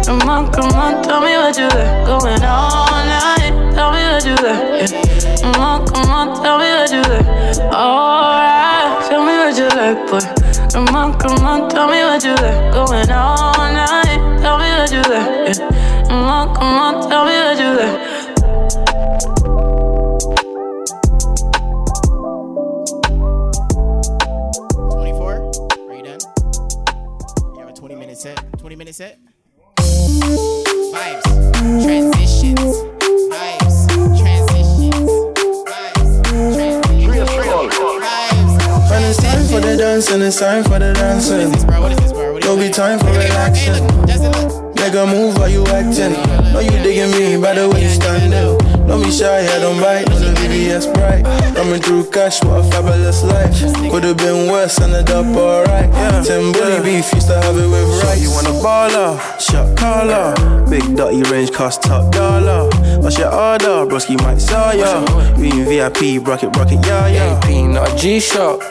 [0.05, 2.05] Come on, come on, tell me what you like.
[2.05, 4.91] Going all night, tell me what you like.
[4.91, 5.16] Yeah.
[9.93, 10.19] Like, boy.
[10.71, 12.73] Come on, come on, tell me what you like.
[12.73, 15.58] Going all night, tell me what you like.
[15.58, 16.08] Yeah.
[16.08, 18.17] Come on, come on, tell me what you like.
[28.17, 28.39] Set.
[28.58, 29.19] Twenty-minute set.
[29.78, 31.21] Vibes.
[31.84, 32.76] Transitions.
[39.97, 41.49] Dancing, it's time for the dancing.
[42.41, 43.83] No be time for relaxing.
[44.77, 46.13] Nigga, move while you acting.
[46.53, 48.29] Know you digging me by the way you standing.
[48.88, 50.07] Don't be shy, I don't bite.
[50.07, 51.25] No the VVS bright.
[51.55, 53.51] Coming through cash, what a fabulous life.
[53.89, 55.89] Could've been worse, ended up alright.
[55.89, 56.21] Yeah.
[56.21, 58.21] Tim Bully beef, used to have it with rice.
[58.21, 60.36] You wanna baller, shot caller.
[60.69, 62.69] Big dotty range cost top dollar.
[63.01, 63.89] What's your order?
[63.89, 65.01] Broski might sell ya.
[65.38, 67.39] We in VIP, bracket, bracket, yeah, yeah.
[67.41, 68.62] AP, not a G Shock.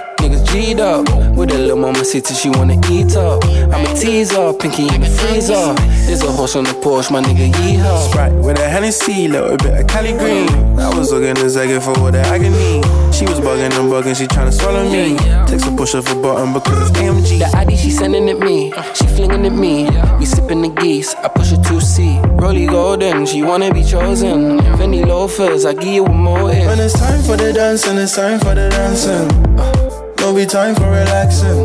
[0.56, 3.44] G'd up with a little mama city she wanna eat up.
[3.44, 5.74] I'm a teaser, pinky in the freezer.
[6.06, 8.08] There's a horse on the porch, my nigga yeehaw.
[8.08, 10.48] Sprite with a Hennessy, little bit of Cali Green.
[10.78, 12.80] I was looking a second for all the agony.
[13.12, 15.18] She was bugging and bugging, she tryna swallow me.
[15.46, 17.38] Takes a push off a button because it's AMG.
[17.38, 19.90] The ID she sending at me, she flinging at me.
[20.18, 22.18] We sipping the geese, I push her to C.
[22.40, 24.58] Rolly golden, she wanna be chosen.
[24.78, 26.64] Fendi loafers, I give you a motive.
[26.64, 29.85] When it's time for the dancing, it's time for the dancing.
[30.26, 31.62] No be time for relaxing.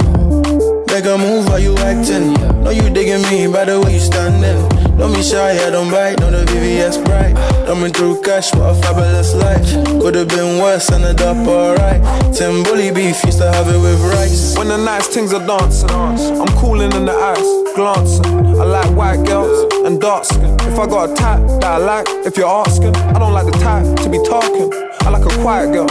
[0.86, 2.34] Make a move while you acting.
[2.62, 4.70] Know you digging me by the way you standing.
[5.00, 6.20] Don't be shy, I don't bite.
[6.20, 7.34] Know the VVS bright.
[7.66, 9.66] Coming through cash, what a fabulous life.
[10.00, 12.04] Could've been worse, ended up alright.
[12.36, 14.56] Tim Bully beef, used to have it with rice.
[14.56, 18.62] When the nice things are dancing, I'm cooling in the ice, glancing.
[18.62, 20.54] I like white girls and dark skin.
[20.70, 23.58] If I got a type that I like, if you're asking, I don't like the
[23.58, 24.72] type to be talking.
[25.02, 25.88] I like a quiet girl.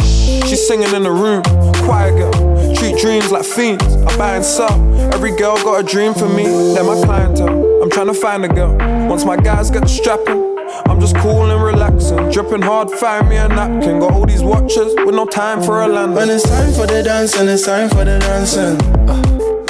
[0.46, 1.42] She's singing in the room,
[1.90, 2.74] quiet girl.
[2.76, 3.84] Treat dreams like fiends.
[3.84, 4.78] I buy and sell.
[5.12, 6.44] Every girl got a dream for me.
[6.44, 7.82] They're my clientele.
[7.82, 8.76] I'm trying to find a girl.
[9.08, 10.40] Once my guys get the strapping,
[10.88, 12.30] I'm just cool and relaxing.
[12.30, 13.98] Dripping hard, find me a napkin.
[13.98, 16.14] Got all these watches with no time for a land.
[16.14, 18.78] When it's time for the dancing, it's time for the dancing.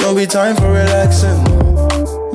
[0.01, 1.60] No be time for relaxing.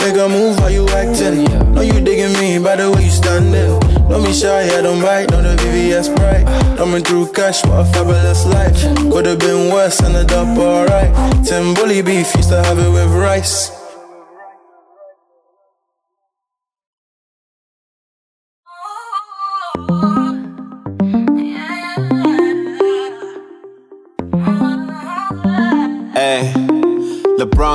[0.07, 1.43] Nigga, move how you acting.
[1.75, 3.81] Know you digging me by the way you standing.
[4.09, 5.29] Don't be shy, I don't bite.
[5.31, 6.47] Know the VVS bright.
[6.79, 8.81] Coming through cash, what a fabulous life.
[9.11, 11.11] Could've been worse, ended up alright.
[11.45, 13.76] Ten Bully beef, used to have it with rice.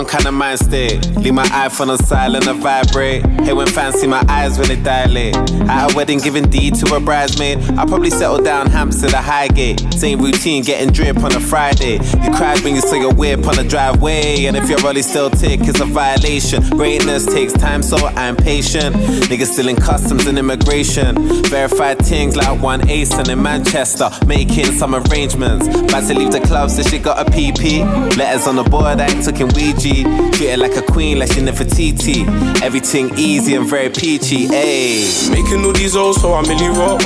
[0.08, 1.06] Kind of mind state.
[1.18, 3.26] Leave my iPhone on silent and vibrate.
[3.42, 5.36] Hey, when see my eyes when they dilate.
[5.70, 7.60] At a wedding, giving D to a bridesmaid.
[7.78, 9.94] I probably settle down Hampstead or Highgate.
[9.94, 11.94] Same routine, getting drip on a Friday.
[11.94, 14.46] You cried when you saw your whip on the driveway.
[14.46, 16.68] And if your rolly still tick, it's a violation.
[16.72, 18.96] Greatness takes time, so I'm patient.
[18.96, 21.44] Niggas still in customs and immigration.
[21.44, 24.10] Verified things like one ace and in Manchester.
[24.26, 25.68] Making some arrangements.
[25.68, 28.18] About to leave the club, so she got a PP.
[28.18, 29.91] Letters on the board, I ain't talking Ouija.
[29.92, 32.28] Treat her like a queen, like she never TT.
[32.64, 35.30] Everything easy and very peachy, ayy.
[35.32, 37.02] Making all these O's, so I'm really rock.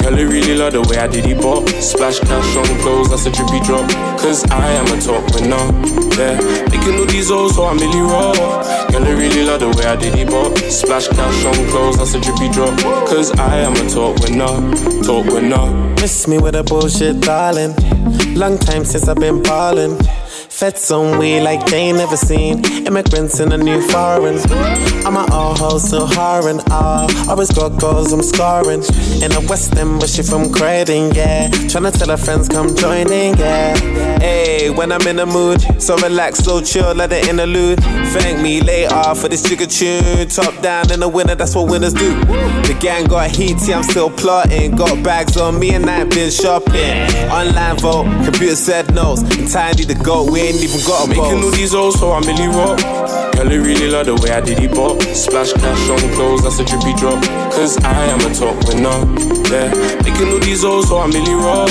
[0.00, 1.68] Girl, I really love the way I did it bop.
[1.80, 3.88] Splash cash on clothes, that's a drippy drop.
[4.20, 5.64] Cause I am a top winner.
[6.16, 6.36] Yeah.
[6.70, 8.36] Making all these O's, so I'm really rock.
[8.92, 10.56] Girl, I really love the way I did it bop.
[10.70, 12.78] Splash cash on clothes, that's a drippy drop.
[13.08, 14.54] Cause I am a top winner.
[15.02, 15.72] Top winner.
[16.00, 17.74] Miss me with a bullshit, darling.
[18.34, 19.96] Long time since I've been ballin'.
[20.56, 22.64] Fed some way like they ain't never seen.
[22.86, 24.38] Immigrants in a new foreign.
[25.04, 26.60] I'm an all hoes still harring.
[26.70, 28.82] Ah, always got goals I'm scoring.
[29.22, 31.48] In a West End, but she from Croydon, yeah.
[31.68, 33.76] Tryna tell her friends come join in, yeah.
[34.18, 37.78] Hey, when I'm in the mood, so relax, so chill, let the interlude.
[38.16, 40.26] Thank me later for this jigger tune.
[40.28, 42.14] Top down in the winter, that's what winners do.
[42.64, 44.74] The gang got heaty, I'm still plotting.
[44.74, 46.72] Got bags on me and I ain't been shopping.
[47.30, 48.86] Online vote, computer said.
[48.88, 48.96] And
[49.50, 52.46] tiny the goat, we ain't even got a Making all these O's, so I'm really
[52.46, 52.78] rock.
[53.34, 55.02] Girl, I really love the way I did it bop.
[55.10, 57.22] Splash cash on clothes, that's a drippy drop.
[57.50, 58.94] Cause I am a top winner.
[59.50, 59.70] Yeah.
[60.06, 61.70] Making all these O's, so I'm really rock.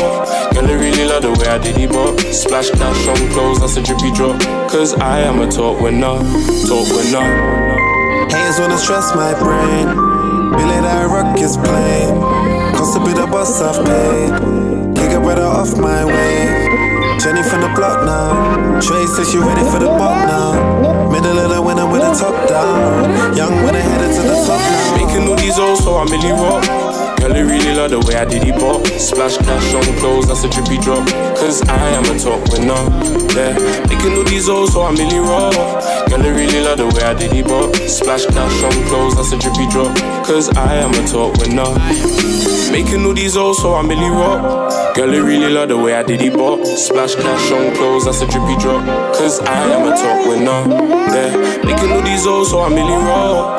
[0.53, 2.19] Girl, I really love the way I did it bop.
[2.35, 4.39] Splash cash on clothes, that's a drippy drop.
[4.69, 6.19] Cause I am a top winner.
[6.67, 7.27] Top winner.
[8.27, 9.87] Haters wanna stress my brain.
[10.51, 12.11] Billy that rock is plain.
[12.75, 14.95] Cost a bit of bus I've paid.
[14.95, 16.94] Kick a brother off my way.
[17.19, 18.79] Jenny from the block now.
[18.81, 21.09] Trey says she ready for the bop now.
[21.11, 23.35] Middle of the winter with a top down.
[23.35, 25.05] Young I headed to the top now.
[25.05, 26.94] Making all these O's, so I'm in really rock.
[27.33, 28.85] I really love the way I did it bop.
[28.99, 31.07] Splash cash on clothes, that's a drippy drop.
[31.35, 32.77] Cause I am a top winner.
[33.33, 33.57] Yeah.
[33.89, 35.49] Making all these O's, so I'm really raw.
[36.05, 37.75] Girl, really love the way I did it bop.
[37.89, 39.97] Splash cash on clothes, that's a drippy drop.
[40.25, 41.65] Cause I am a top winner.
[42.71, 44.05] Making all these O's, so I'm really.
[44.95, 46.63] Girl, I really love the way I did it bop.
[46.65, 48.85] Splash cash on clothes, that's a drippy drop.
[49.15, 50.61] Cause I am a top winner.
[51.09, 51.65] Yeah.
[51.65, 53.55] Making all these O's, so I'm really raw.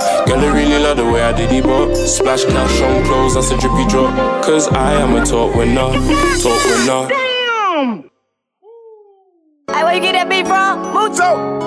[0.47, 1.95] I really love the way I did it bop.
[1.97, 4.45] Splash cash on clothes, that's a drippy drop.
[4.45, 5.93] Cause I am a top winner.
[6.43, 7.09] Top winner.
[7.09, 8.11] Damn!
[9.69, 10.93] I was you get that beat from?
[10.93, 11.67] Mucho.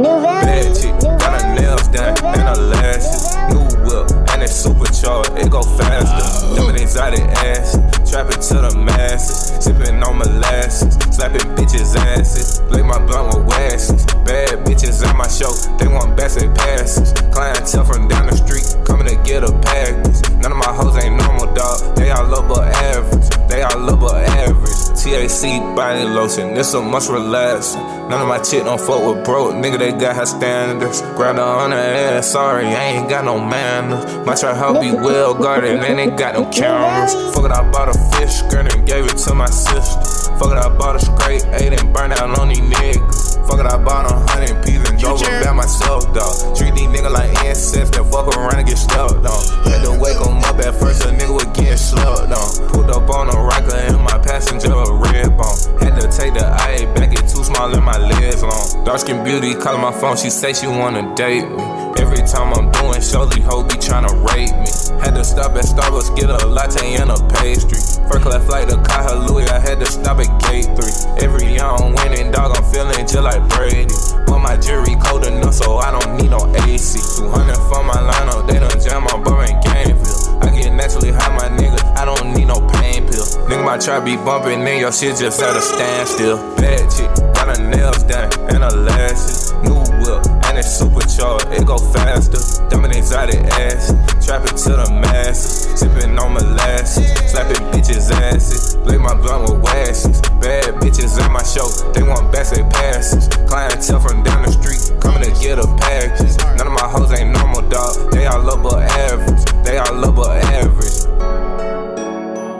[0.00, 3.36] Bad chick, got her nails done and her lashes.
[3.50, 6.54] New whip and it's supercharged, it go faster.
[6.54, 7.76] Them exotic ass,
[8.10, 9.49] trapping to the masses.
[9.60, 12.62] Sipping on molasses, slapping bitches' asses.
[12.70, 14.06] Lick my blunt with waxes.
[14.24, 17.12] Bad bitches at my show, they want basket passes.
[17.30, 20.22] Clientele from down the street, coming to get a package.
[20.40, 21.94] None of my hoes ain't normal, dog.
[21.96, 23.28] They all but average.
[23.48, 24.80] They all but average.
[24.96, 27.82] TAC body lotion, this a must relaxing.
[28.08, 29.78] None of my chick don't fuck with broke, nigga.
[29.78, 31.00] They got her standards.
[31.16, 34.04] Grab her on her ass, sorry, I ain't got no manners.
[34.26, 37.14] My trap house be well guarded, and they got no cameras.
[37.34, 40.00] Fuck it, I bought a fish skirt and gave it to my sister.
[40.38, 43.46] Fuck it, I bought a scrape, ate and burned out on these niggas.
[43.46, 46.56] Fuck it, I bought a hundred pieces and drove them by myself, dog.
[46.56, 49.40] Treat these niggas like insects that fuck around and get slept on.
[49.66, 52.68] Had to wake 'em up at first, a nigga was getting slept on.
[52.68, 55.58] Pulled up on a rocker and my passenger, a red bone.
[55.80, 58.84] Had to take the IA back, it too small in my legs long.
[58.84, 61.64] Dark skin beauty calling my phone, she say she wanna date me.
[61.98, 64.70] Every time I'm doing these hoes be tryna rape me.
[65.02, 67.89] Had to stop at Starbucks, get a latte and a pastry.
[68.10, 70.90] First class flight to Kahului, I had to stop at gate three.
[71.22, 73.86] Every year I'm winning, dog, I'm feeling just like Brady.
[74.26, 76.98] But my jury cold enough, so I don't need no AC.
[76.98, 80.42] 200 for my lineup, they done jam my bar in Gameville.
[80.42, 83.22] I get naturally high, my nigga, I don't need no pain pill.
[83.46, 86.36] Nigga, my trap be bumping, then your shit just at a standstill.
[86.56, 89.52] Bad chick, got her nails done and her lashes.
[89.62, 90.26] New whip,
[90.60, 92.40] and supercharged, it go faster.
[92.68, 93.92] Diamond exotic ass,
[94.24, 95.80] trapping to the masses.
[95.80, 98.76] Sipping on molasses, slapping bitches' asses.
[98.84, 100.20] Lick my blunt with waxes.
[100.40, 103.28] Bad bitches at my show, they want basket passes.
[103.48, 106.36] Clientele from down the street, coming to get a package.
[106.58, 108.12] None of my hoes ain't normal, dog.
[108.12, 109.44] They all look but average.
[109.64, 111.00] They all look but average.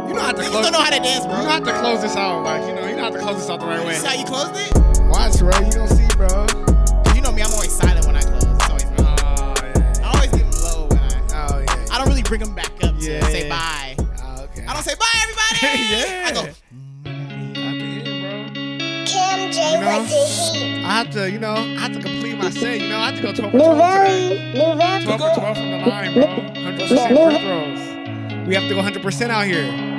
[0.09, 0.65] You don't have to close.
[0.65, 1.37] don't know how to dance, bro.
[1.37, 2.87] You don't have to close this out, like you know.
[2.89, 3.93] You don't have to close this out the right way.
[3.93, 4.73] This is how you closed it?
[5.09, 5.53] Watch, bro.
[5.61, 6.70] You don't see, bro.
[12.31, 13.97] Bring them back up to say bye.
[13.99, 14.65] Oh, okay.
[14.65, 15.83] I don't say bye, everybody.
[15.91, 16.29] yeah.
[16.29, 16.43] I go.
[19.05, 19.99] Kim J You know?
[19.99, 20.85] with the heat.
[20.85, 22.81] I have to, you know, I have to complete my set.
[22.81, 24.53] You know, I have to go 12 for New 12 Valley, today.
[24.55, 26.25] New 12 for 12 from the line, bro.
[26.25, 27.39] 100% free
[28.39, 28.47] throws.
[28.47, 29.90] We have to go 100% out here.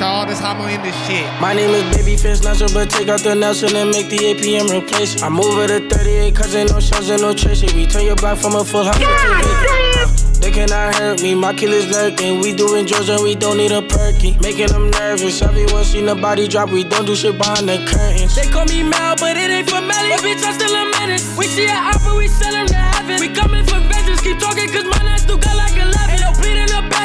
[0.00, 1.28] To all this homily in this shit.
[1.42, 4.72] My name is Baby Babyface Nelson, but take out the Nelson and make the APM
[4.72, 5.20] replace.
[5.22, 7.74] I move it to 38, cause ain't no shows and no trace it.
[7.74, 9.60] We turn your block from a full house to vacant.
[10.00, 12.40] Uh, They cannot hurt me, my killer's lurking.
[12.40, 14.38] We doing drugs and we don't need a perky.
[14.40, 15.42] Making them nervous.
[15.42, 18.34] Everyone seen a body drop, we don't do shit behind the curtains.
[18.34, 20.16] They call me Mal, but it ain't for Melly.
[20.24, 21.28] Bitch, I'm still a menace.
[21.36, 23.20] We see an offer, we send them to heaven.
[23.20, 25.99] We coming for vengeance, keep talking, cause my ass still got like 11.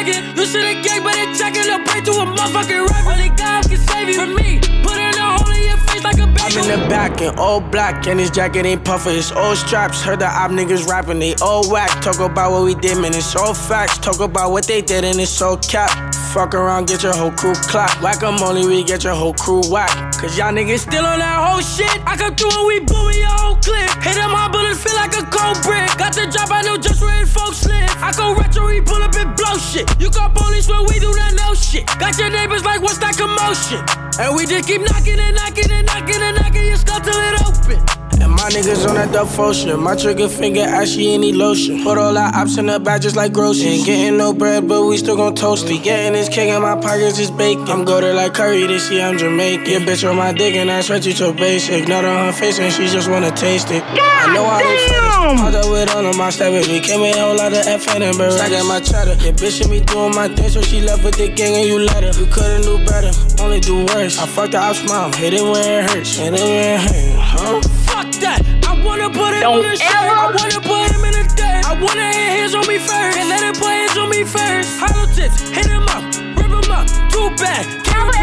[0.06, 0.38] Ain't no bleeding or begging.
[0.38, 1.64] You should have gang, but it checking.
[1.64, 3.08] They'll pray to a motherfucking reverend.
[3.08, 4.60] Only God can save you from me.
[4.84, 7.60] Put in a hole in your face like a I'm in the back in all
[7.60, 9.10] black, and his jacket ain't puffer.
[9.10, 10.02] It's all straps.
[10.02, 11.90] Heard the op niggas rapping, they all whack.
[12.02, 13.98] Talk about what we did, man, it's all facts.
[13.98, 15.90] Talk about what they did, and it's all cap.
[16.36, 18.02] Fuck around, get your whole crew clap.
[18.02, 19.90] Whack 'em only, we get your whole crew whack.
[20.20, 21.88] Cause y'all niggas still on that whole shit.
[22.06, 23.88] I come through and we booming your whole clip.
[24.04, 25.88] Hit 'em hard bullets, feel like a cold brick.
[25.98, 27.90] Got the job, I know just where folks live.
[28.04, 29.88] I go retro, we pull up and blow shit.
[29.98, 31.86] You call police when we do not know shit.
[32.00, 33.80] Got your neighbors like, what's that commotion?
[34.20, 37.36] And we just keep knocking and knocking and knocking and knocking your skull till it
[37.48, 38.05] open.
[38.22, 39.78] And my niggas on that dope shit.
[39.78, 41.84] My trigger finger ashy any lotion.
[41.84, 43.66] Put all our ops in the bag just like groceries.
[43.66, 45.84] Ain't getting no bread, but we still gon' toast it.
[45.84, 47.68] Getting this cake in my pockets is bacon.
[47.68, 49.68] I'm golden like curry, this year I'm Jamaican.
[49.68, 51.88] Your bitch on my dick and I swear you so basic.
[51.88, 53.84] Not on her face and she just wanna taste it.
[53.84, 55.06] I know how they feel.
[55.34, 56.80] Hard with all of my with me.
[56.80, 58.40] Came in a whole lot of FN and berets.
[58.40, 59.16] I got my cheddar.
[59.24, 61.80] Your bitch should be doing my thing, so she left with the gang and you
[61.80, 62.14] let her.
[62.20, 63.12] You couldn't do better,
[63.44, 64.20] only do worse.
[64.20, 66.18] I fucked the ops mom, hit it where it hurts.
[66.18, 67.85] Hit it where it hurts, huh?
[68.06, 68.42] Fuck that.
[68.70, 69.90] I wanna put it Don't on the shirt.
[69.90, 71.66] I wanna put him in the dirt.
[71.66, 73.18] I wanna hit hands on me first.
[73.18, 74.78] And let him put hands on me first.
[74.78, 76.04] Hollow tips, hit him up,
[76.38, 76.86] rip him up.
[77.10, 77.66] Too bad.
[77.84, 78.14] Carry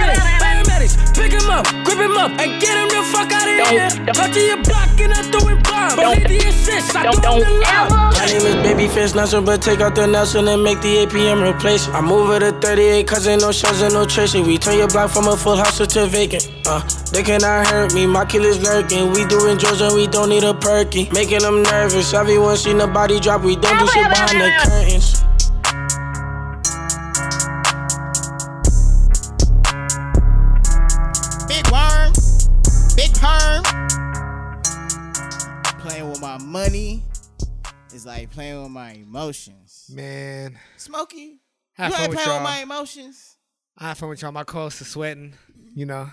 [0.83, 3.89] paramedics, pick him up, grip him up, and get him the fuck out of here.
[4.15, 5.97] Cut to your block and I throw it bomb.
[5.97, 7.91] Don't need the assist, I don't, throw it loud.
[8.15, 11.89] My name is Babyface Nelson, but take out the Nelson and make the APM replace
[11.89, 11.95] it.
[11.95, 14.47] I move it to 38, cause ain't no shows and no tracing.
[14.47, 16.51] We turn your block from a full house to vacant.
[16.67, 19.13] Uh, they cannot hurt me, my killer's lurking.
[19.13, 21.09] We doing drugs and we don't need a perky.
[21.13, 23.43] Making them nervous, everyone seen the body drop.
[23.43, 25.22] We don't do shit behind the curtains.
[36.53, 37.03] Money
[37.89, 39.91] is is like playing with my emotions.
[39.93, 41.41] Man, Smokey,
[41.75, 42.57] Have you fun ain't with playing with y'all.
[42.57, 43.37] my emotions.
[43.79, 44.33] I have fun with y'all.
[44.33, 45.35] My co-host is sweating.
[45.75, 46.11] You know,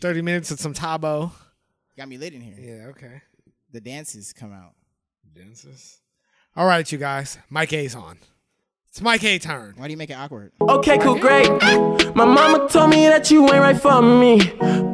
[0.00, 1.32] thirty minutes of some Tabo.
[1.96, 2.54] Got me lit in here.
[2.58, 3.22] Yeah, okay.
[3.72, 4.74] The dances come out.
[5.34, 6.00] Dances.
[6.54, 7.38] All right, you guys.
[7.48, 8.18] Mike A's on.
[8.90, 9.74] It's Mike A turn.
[9.76, 10.50] Why do you make it awkward?
[10.62, 11.46] Okay, cool, great.
[12.16, 14.40] My mama told me that you ain't right for me.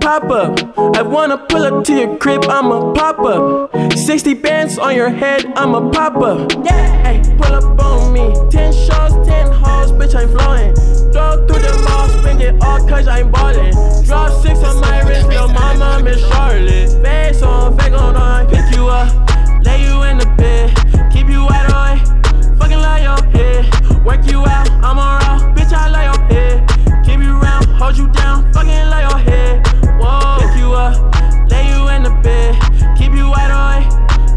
[0.01, 0.77] Pop up.
[0.97, 3.97] I wanna pull up to your crib, I'm a pop up.
[3.97, 6.53] 60 bands on your head, I'm a pop up.
[6.65, 8.35] Yeah, hey, pull up on me.
[8.51, 10.75] 10 shows, 10 hoes, bitch, I'm flowing.
[11.13, 13.73] Throw through the mall, spend it all cause I'm ballin'.
[14.05, 16.91] Drop six on my wrist, little mama, Miss Charlotte.
[17.03, 19.09] Face on, fake on, I pick you up.
[19.65, 21.84] Lay you in the bed, keep you wide on.
[22.95, 24.05] Lie your head.
[24.05, 25.57] Work you out, I'm around.
[25.57, 27.05] Bitch, I lay your head.
[27.05, 28.53] Keep you round, hold you down.
[28.53, 29.67] Fucking lay your head.
[30.01, 30.39] Whoa.
[30.39, 30.95] Pick you up,
[31.51, 32.55] lay you in the bed.
[32.97, 33.83] Keep you wide on.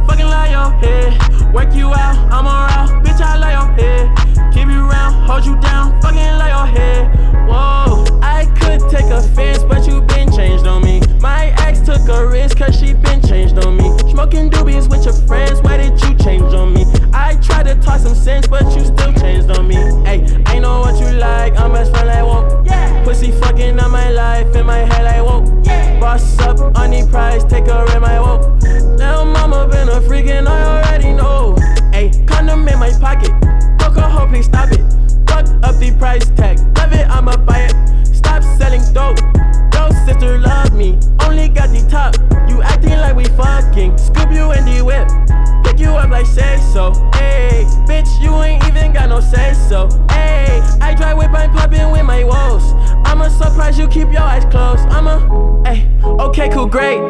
[0.07, 1.53] Fucking lay your head.
[1.53, 3.05] Work you out, I'm around.
[3.05, 4.53] Bitch, I lay your head.
[4.53, 6.01] Keep you round, hold you down.
[6.01, 7.13] Fucking lay your head.
[7.47, 8.05] Whoa.
[8.23, 11.01] I could take offense, but you been changed on me.
[11.19, 14.06] My ex took a risk, cause she been changed on me.
[14.17, 16.85] Smoking doobies with your friends, why did you change on me?
[17.13, 19.75] I tried to talk some sense, but you still changed on me.
[20.09, 22.63] Hey, I know what you like, I'm best friend like whoa.
[22.65, 23.03] Yeah.
[23.03, 25.61] Pussy fucking on my life, in my head like whoa.
[25.63, 25.99] Yeah.
[25.99, 28.57] Boss up on the price, take a in my whoa.
[28.97, 31.55] Little mama been a freak and I already know.
[31.93, 33.29] Hey, condom in my pocket,
[33.79, 34.81] fuck a hoe, please stop it.
[35.27, 37.75] Fuck up the price tag, love it, I'ma buy it.
[38.37, 39.17] Stop selling dope.
[39.73, 40.99] Yo, sister, love me.
[41.25, 42.15] Only got the top.
[42.47, 43.97] You acting like we fucking.
[43.97, 45.07] Scoop you in the whip.
[45.65, 46.91] Pick you up like say so.
[47.15, 49.89] Hey, bitch, you ain't even got no say so.
[50.11, 52.73] Hey, I drive whip, I'm popping with my woes.
[53.07, 54.87] I'ma surprise you, keep your eyes closed.
[54.89, 57.01] I'ma, hey, okay, cool, great.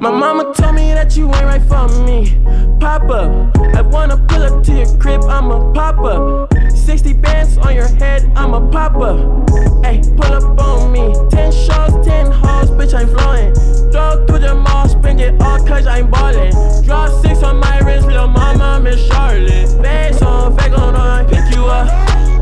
[0.00, 2.40] My mama told me that you ain't right for me.
[2.80, 6.50] Pop up, I wanna pull up to your crib, I'ma pop up.
[6.82, 9.18] 60 bands on your head, I'm a pop up.
[9.84, 11.14] Hey, pull up on me.
[11.30, 13.54] 10 shows, 10 hoes, bitch, I'm flowing.
[13.92, 16.50] Throw through the mall, spend it all cause I'm ballin'.
[16.84, 19.68] Drop six on my wrist, little mama, Miss Charlotte.
[19.80, 21.86] Face on, fake on, I pick you up.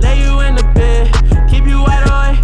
[0.03, 1.13] Lay you in the bed,
[1.51, 2.37] keep you wide on.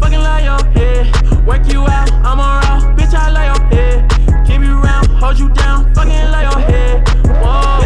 [0.00, 1.46] Fucking lie your head.
[1.46, 2.96] Work you out, I'm around.
[2.98, 4.46] Bitch, I lay your head.
[4.46, 5.92] Keep you round, hold you down.
[5.94, 7.06] Fucking lay your head.
[7.42, 7.83] Whoa,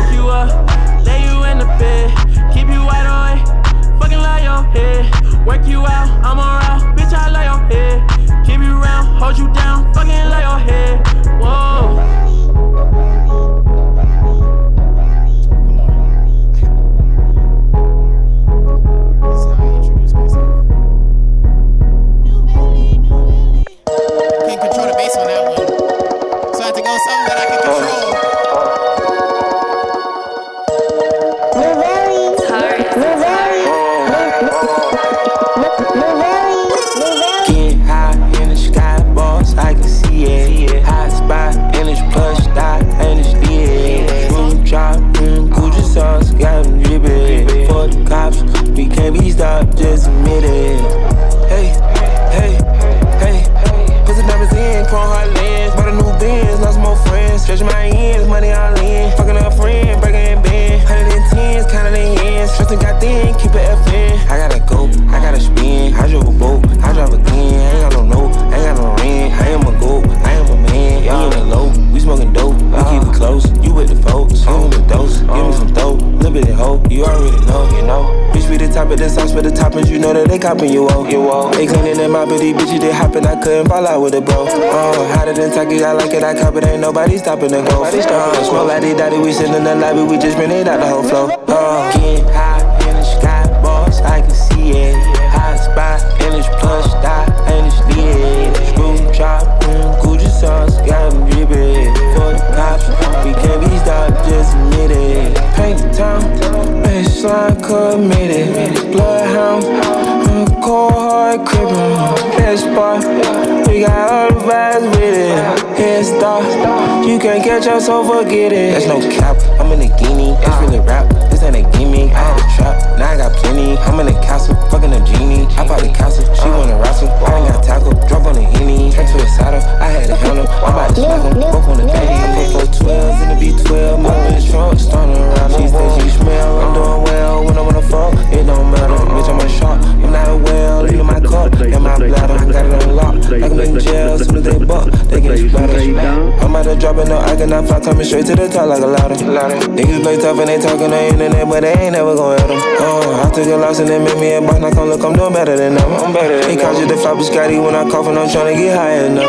[153.69, 155.35] I took a loss and they made me a boss, now come look, I'm doing
[155.35, 155.93] better than them.
[155.93, 158.57] I'm better than He calls you the flop Scotty when I cough and I'm tryna
[158.57, 159.29] get higher than them.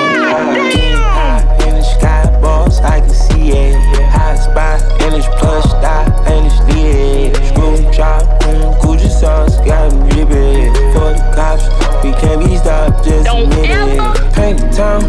[0.72, 3.76] Getting high in the sky, boss, I can see it.
[4.08, 7.36] High spot in this plush, die, and it's lit.
[7.52, 10.74] Screw drop, mm, Gucci sauce, got me drippin'.
[10.96, 11.68] For the cops,
[12.02, 14.34] we can't be stopped, just admit it.
[14.34, 15.02] Paint the town,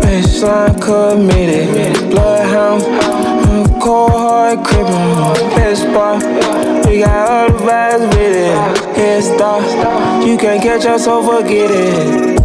[0.00, 0.80] baseline
[10.38, 12.37] can't catch us, so forget it.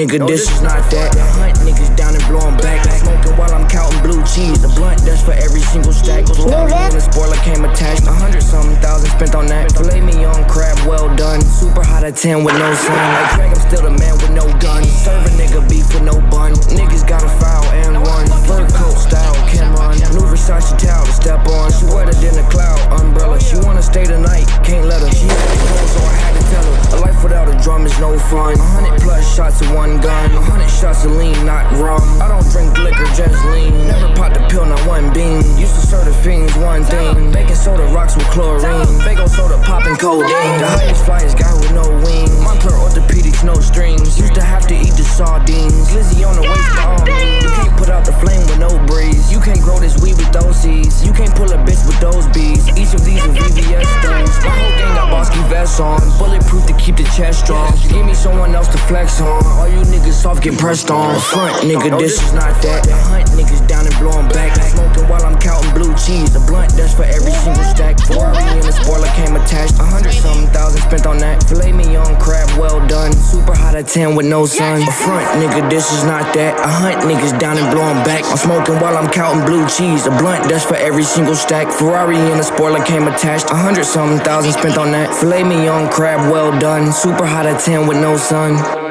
[0.00, 1.12] Nigga, this is not that.
[1.36, 2.80] Hunt niggas down and blow back.
[2.88, 4.64] Smoking while I'm counting blue cheese.
[4.64, 6.24] A blunt that's for every single stack.
[6.24, 8.08] Ferrari and a spoiler came attached.
[8.08, 9.76] A hundred something thousand spent on that.
[9.76, 11.44] Filet me on crab, well done.
[11.44, 12.96] Super hot at 10 with no sun.
[12.96, 14.88] Like Craig, I'm still the man with no gun.
[14.88, 16.56] Serve a nigga beef with no bun.
[16.72, 18.24] Niggas got a foul and run.
[18.48, 20.00] Fur coat style, Cam'ron.
[20.16, 21.68] New Versace towel to step on.
[21.76, 23.36] She wetter than a cloud umbrella.
[23.36, 25.12] She wanna stay the night, can't let her.
[25.12, 26.29] She had to go, so I had her.
[26.50, 28.54] A life without a drum is no fun.
[28.54, 30.30] A hundred plus shots of one gun.
[30.32, 32.02] A hundred shots of lean, not rum.
[32.20, 33.86] I don't drink liquor, just lean.
[33.86, 35.42] Never popped a pill, not one bean.
[35.58, 37.19] Used to serve the fiends one thing.
[37.60, 38.86] Soda rocks with chlorine.
[39.04, 40.60] Faygo soda popping codeine.
[40.60, 42.32] The highest flyers guy with no wings.
[42.40, 44.18] Montclair orthopedics, no strings.
[44.18, 45.92] Used to have to eat the sardines.
[45.92, 47.44] Lizzie on the waist, all means.
[47.44, 49.30] You can't put out the flame with no breeze.
[49.30, 51.04] You can't grow this weed with those seeds.
[51.04, 52.64] You can't pull a bitch with those bees.
[52.80, 54.32] Each of these are VVS stones.
[54.40, 56.00] My whole gang got Bosky vests on.
[56.16, 57.76] Bulletproof to keep the chest strong.
[57.92, 59.44] Give me someone else to flex on.
[59.44, 61.20] All you niggas soft get pressed on.
[61.20, 62.88] Front nigga, this is not that.
[62.88, 64.56] I hunt niggas down and blow 'em back.
[64.56, 66.34] Smoking while I'm counting blue cheese.
[66.34, 67.98] A blunt that's for every single stack.
[68.06, 69.78] Ferrari and a spoiler came attached.
[69.78, 71.42] A hundred something thousand spent on that.
[71.44, 73.12] Filet me on crab, well done.
[73.12, 74.82] Super hot at 10 with no sun.
[74.82, 76.58] A front nigga, this is not that.
[76.60, 78.24] I hunt niggas down and blow 'em back.
[78.24, 80.06] I'm smoking while I'm counting blue cheese.
[80.06, 81.70] A blunt that's for every single stack.
[81.72, 83.50] Ferrari and a spoiler came attached.
[83.50, 85.14] A hundred something thousand spent on that.
[85.14, 86.92] Filet me on crab, well done.
[86.92, 88.89] Super hot at 10 with no sun.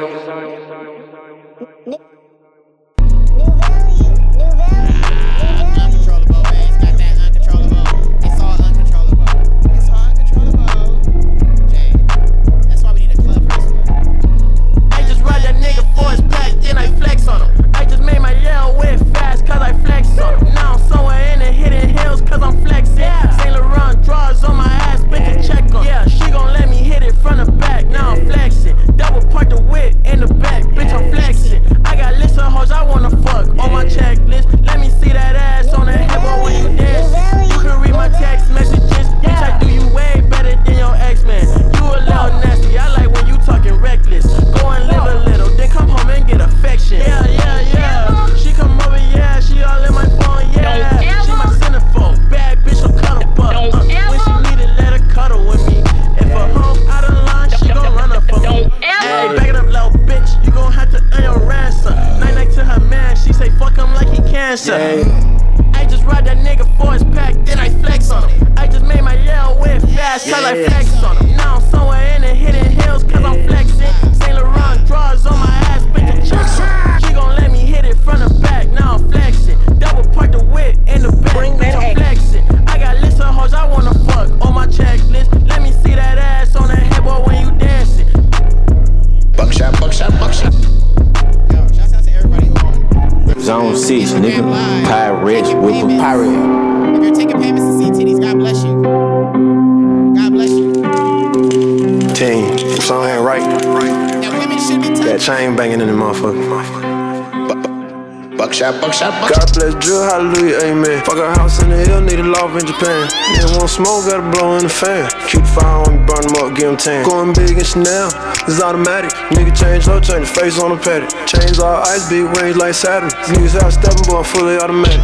[108.60, 109.40] Buckshot, buckshot, buckshot.
[109.40, 111.02] God bless drill, hallelujah, amen.
[111.06, 113.08] Fuck a house in the hill, need a loft in Japan.
[113.32, 115.08] Nigga want smoke, gotta blow in the fan.
[115.32, 117.08] The fire on me, burn them up, give them 10.
[117.08, 118.12] Going big and Chanel,
[118.44, 119.12] it's automatic.
[119.32, 121.08] Nigga change low, change face on the paddock.
[121.24, 123.08] Chains all ice, big range like Saturn.
[123.32, 125.00] Niggas out stepping, boy, I'm fully automatic.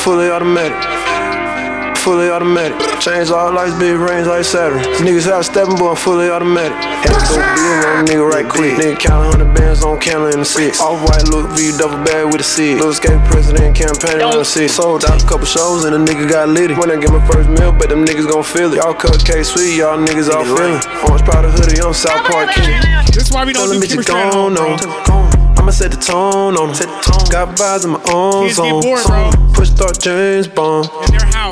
[0.00, 1.01] Fully automatic.
[2.02, 2.74] Fully automatic.
[2.98, 4.82] Change all lights, big range like Saturn.
[4.82, 6.74] These niggas out stepping, boy, I'm fully automatic.
[6.74, 8.74] Had to go big on a nigga right quick.
[8.74, 10.80] Nigga count 100 bands on camera in the six.
[10.80, 12.74] Off white look V double bag with a C.
[12.74, 14.74] Little skate president campaign on the six.
[14.74, 16.74] Sold out a couple shows and a nigga got litty.
[16.74, 18.82] When I get my first meal, bet them niggas gon' feel it.
[18.82, 20.82] Y'all cut K sweet, y'all niggas all feeling.
[21.06, 22.74] Orange powder hoodie on South Park King.
[23.14, 24.76] This is why we don't Tell do them bitches chemistry at home, gone
[25.06, 25.14] bro.
[25.14, 25.21] on.
[25.72, 26.84] I'ma set the tone on them.
[27.32, 28.84] Got vibes in my own Kids zone.
[28.84, 29.56] bored.
[29.56, 30.84] Push start James Bond.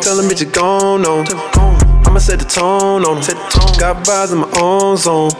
[0.05, 1.25] Tell them bitches gone on.
[2.05, 3.37] I'ma set the tone on them.
[3.81, 5.33] Got vibes in my own zone.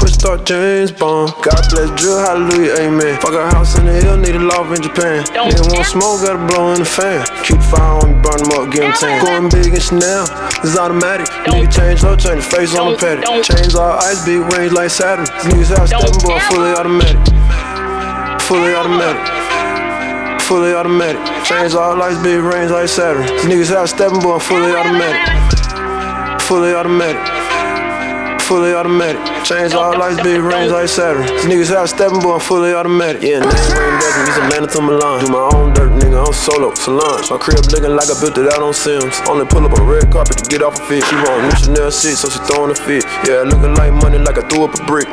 [0.00, 1.28] Push start James Bond.
[1.44, 3.20] God bless drill, hallelujah, amen.
[3.20, 5.20] Fuck a house in the hill, need a loft in Japan.
[5.36, 7.20] Nigga want smoke, gotta blow in the fan.
[7.44, 9.20] Keep the fire on me, burn them up, give them tan.
[9.20, 10.24] Going big and Chanel,
[10.64, 11.28] it's automatic.
[11.44, 13.44] Nigga change low, change the face on the paddock.
[13.44, 15.28] Chains all ice, big range like Saturn.
[15.52, 17.75] Niggas out stepping, boy, fully automatic.
[18.46, 19.26] Fully automatic.
[20.42, 21.18] Fully automatic.
[21.44, 23.26] Change all lights, big range like Saturn.
[23.42, 25.18] Niggas out stepping, boy, I'm fully automatic.
[26.42, 27.18] Fully automatic.
[28.42, 29.18] Fully automatic.
[29.44, 31.26] Change all lights, big range like Saturn.
[31.50, 33.20] Niggas out stepping, boy, I'm fully automatic.
[33.20, 35.24] Yeah, name ring doesn't use Atlanta to Milan.
[35.24, 37.28] Do my own dirt, nigga, I'm solo, Solange.
[37.28, 39.18] My crib looking like I built it out on Sims.
[39.26, 41.02] Only pull up a red carpet to get off a fit.
[41.02, 43.02] She want new Chanel shit, so she throwing a fit.
[43.26, 45.10] Yeah, looking like money like I threw up a brick.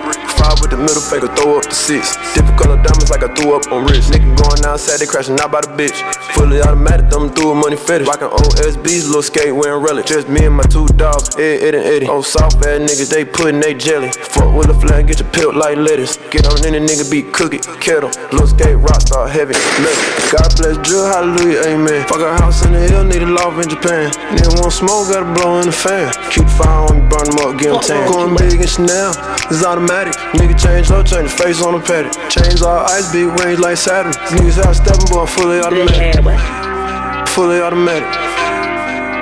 [0.64, 2.16] With the middle finger, throw up the six.
[2.32, 4.16] Different color diamonds like I threw up on wrist.
[4.16, 6.00] Nigga going outside, they crashing out by the bitch.
[6.40, 8.08] Fully automatic, them through a money fetish.
[8.08, 10.06] Rockin' old SBs, little skate wearing relic.
[10.06, 12.08] Just me and my two dogs, Ed, Ed, and Eddie.
[12.08, 14.08] Old soft ass niggas, they puttin' they jelly.
[14.32, 16.16] Fuck with a flag, get your pilt like lettuce.
[16.32, 18.08] Get on any nigga, be cook it, kettle.
[18.32, 20.00] Little skate, rock star, heavy, metal.
[20.32, 22.08] God bless drill, hallelujah, amen.
[22.08, 24.16] Fuck a house in the hill, need a loft in Japan.
[24.32, 26.08] Nigga want smoke, gotta blow in the fan.
[26.32, 28.08] Keep the fire on me, burn them up, give them tan.
[28.08, 29.12] Going big and Chanel,
[29.52, 30.16] it's automatic.
[30.34, 32.14] Nigga change low, change the face on the paddock.
[32.30, 34.12] Chains all ice, big range like Saturn.
[34.12, 37.30] These niggas out stepping, boy, I'm fully automatic.
[37.30, 38.10] Fully automatic.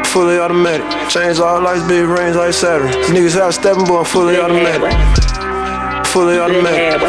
[0.07, 0.87] Fully automatic.
[1.09, 2.87] Change all lights, big range like Saturn.
[2.87, 4.93] These niggas out stepping, boy, I'm fully automatic.
[6.07, 7.01] Fully automatic.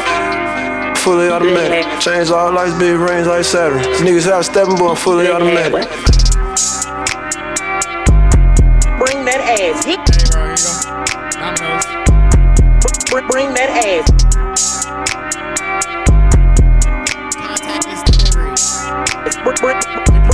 [0.98, 2.00] Fully automatic.
[2.00, 3.78] Change all lights, big range like Saturn.
[3.82, 5.88] These niggas out stepping, boy, I'm fully automatic.
[8.98, 10.21] Bring that ass.
[13.22, 13.30] Hit.
[13.30, 14.10] Bring, bring that ass.
[19.42, 19.76] Bring, bring,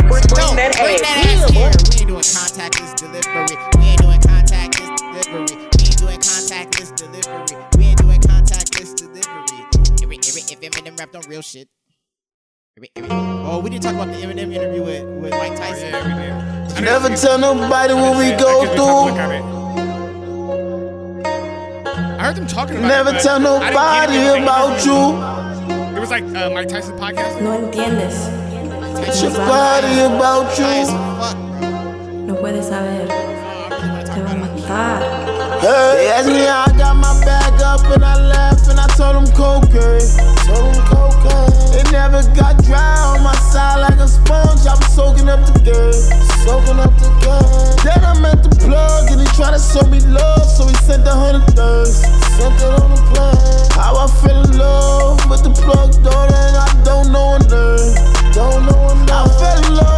[0.09, 1.01] bring that Bring ass.
[1.03, 1.59] that ass boy.
[1.59, 1.71] here.
[1.71, 3.57] We ain't doing contactless delivery.
[3.79, 5.57] We ain't doing contactless delivery.
[5.77, 7.57] We ain't doing contactless delivery.
[7.79, 9.61] We ain't doing contactless delivery.
[10.03, 11.69] Every, every, if Eminem rapped on real shit.
[12.77, 15.89] Every, every, oh, we didn't talk about the Eminem interview with, with Mike Tyson.
[15.91, 16.85] Yeah, we did.
[16.85, 19.68] Never tell nobody what we go through.
[22.19, 24.43] I heard them talking about Never it, tell nobody it.
[24.43, 25.97] about you.
[25.97, 27.41] It was like uh, Mike Tyson podcast.
[27.41, 28.17] No entiendes.
[29.07, 30.67] It's your body about you.
[32.27, 33.07] No puedes saber.
[34.13, 34.99] Te va a matar.
[35.63, 39.15] They asked me how I got my bag up and I left and I told
[39.17, 40.03] them cocaine.
[40.47, 41.79] Told them cocaine.
[41.79, 44.67] It never got dry on my side like a sponge.
[44.67, 45.93] I was soaking up the game.
[46.45, 47.08] Soaking up the
[49.73, 52.01] show me love, so he sent a hundred things.
[52.37, 53.69] Sent it on the plane.
[53.77, 58.33] How I fell in love with the plug daughter and I don't know her name.
[58.33, 59.13] Don't know her name.
[59.13, 59.98] I fell in love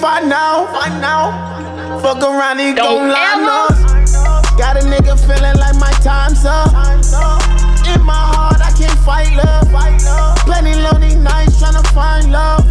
[0.00, 2.00] find out, find out.
[2.00, 3.76] Fuck around, he gon' line us.
[4.56, 6.72] Got a nigga feeling like my time's up.
[7.84, 9.68] In my heart, I can't fight love.
[10.48, 12.64] Plenty lonely nights tryna find love.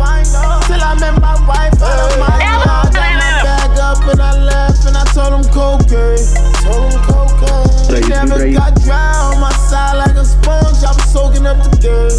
[0.65, 4.33] Till I met my wife out of my I got my bag up and I
[4.43, 6.17] left and I told him cocaine.
[6.65, 7.95] Told him cocaine.
[7.95, 10.81] It never got dry on my side like a sponge.
[10.81, 12.09] I was soaking up the game.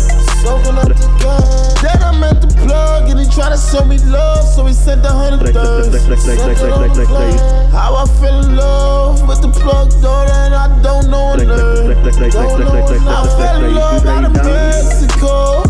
[0.42, 1.74] Soaking up the game.
[1.82, 2.29] Then I met the
[2.66, 6.22] plug and he tried to show me love, so he sent a hundred things.
[6.22, 7.38] Sent it on the plane.
[7.70, 11.48] How I fell in love with the plug daughter and I don't know her name.
[11.48, 12.72] Don't know.
[13.08, 15.62] I fell in love out of Mexico.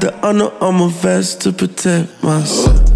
[0.00, 2.89] The honor on my vest to protect myself.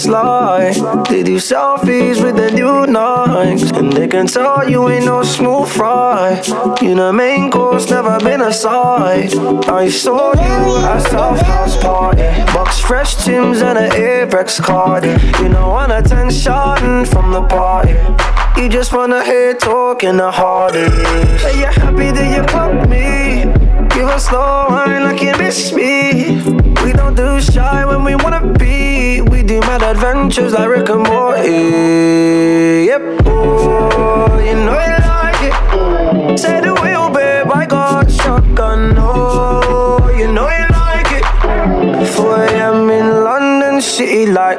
[0.00, 0.74] Slide.
[1.08, 3.70] They do selfies with the new knives.
[3.72, 6.42] And they can tell you ain't no smooth fry.
[6.80, 9.34] You the main course, never been a side.
[9.68, 12.22] I saw you at South House Party.
[12.54, 15.04] Box fresh Tims and an Apex card.
[15.40, 17.94] You know, on a 10 shotting from the party.
[18.60, 21.44] You just wanna hear talking the hardest.
[21.44, 23.29] Are you happy that you caught me?
[24.10, 26.42] A slow wine like you miss me.
[26.84, 29.20] We don't do shy when we wanna be.
[29.20, 32.86] We do mad adventures like Rick and Morty.
[32.90, 33.02] Yep.
[33.26, 36.38] Oh, you know you like it.
[36.38, 37.52] Say the wheel, babe.
[37.52, 38.96] I got shotgun.
[38.98, 41.24] Oh, you know you like it.
[42.08, 42.90] 4 a.m.
[42.90, 44.58] in London City, like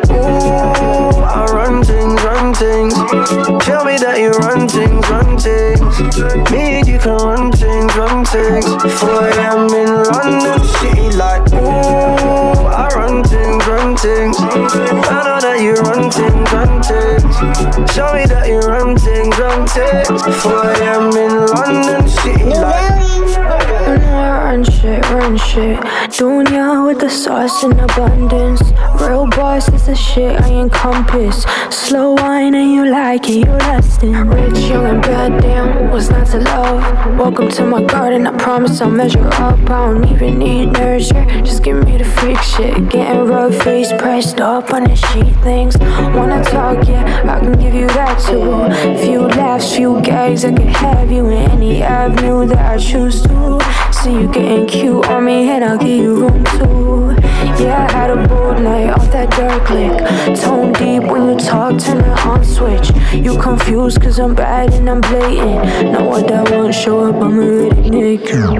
[8.31, 8.99] things, run things.
[8.99, 9.73] 4 a.m.
[9.73, 14.37] in London City, like ooh, I run things, run things.
[14.39, 17.91] I know that you run things, run things.
[17.91, 20.07] Show me that you run things, run things.
[20.43, 21.11] 4 a.m.
[21.17, 24.00] in London City, like.
[24.21, 25.79] Run shit, run shit.
[26.11, 28.61] Dunya with the sauce in abundance.
[29.01, 31.43] Real boss is the shit I encompass.
[31.71, 34.13] Slow wine and you like it, you lasting.
[34.13, 37.17] Rich, young, and bad, damn, what's not to love?
[37.17, 39.57] Welcome to my garden, I promise I'll measure up.
[39.69, 42.89] I don't even need nurture, just give me the freak shit.
[42.89, 45.77] Getting rough face pressed up on the sheet things.
[46.15, 49.03] Wanna talk, yeah, I can give you that too.
[49.03, 53.59] Few laughs, few gags, I can have you in any avenue that I choose to.
[54.03, 57.15] See you getting cute on me, and I'll give you room too.
[57.61, 59.95] Yeah, I had a bold night off that dark lick.
[60.41, 62.89] Tone deep when you talk, turn it on switch.
[63.13, 65.91] You confused cause I'm bad and I'm blatant.
[65.93, 68.29] Know what that don't show up, I'm already naked.
[68.29, 68.57] You know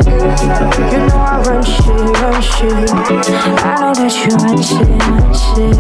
[1.17, 1.89] I run shit,
[2.21, 2.91] run shit.
[3.63, 5.75] I know that you run shit, run shit.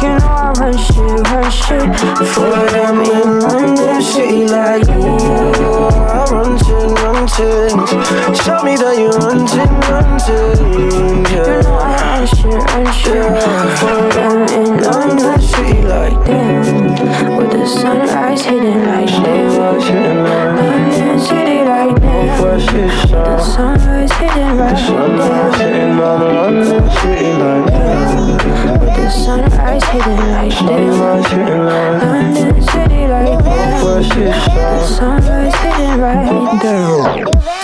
[0.00, 1.84] You know I run shit, run shit.
[2.32, 5.20] For them in London City like you.
[6.00, 7.89] I run shit, run shit.
[8.10, 10.58] Show me that you run shit, run shit.
[11.30, 11.46] Yeah.
[11.46, 12.58] You know I run shit,
[12.98, 13.22] shit.
[13.78, 17.38] For them in London City like them.
[17.38, 19.54] With the sunrise hitting like them.
[19.86, 22.34] London City like them.
[23.14, 25.94] The sunrise hitting right there.
[25.94, 27.70] London City like.
[28.80, 30.98] With the sunrise hitting like them.
[32.02, 33.78] London City like that.
[33.86, 37.59] The sunrise hitting right there.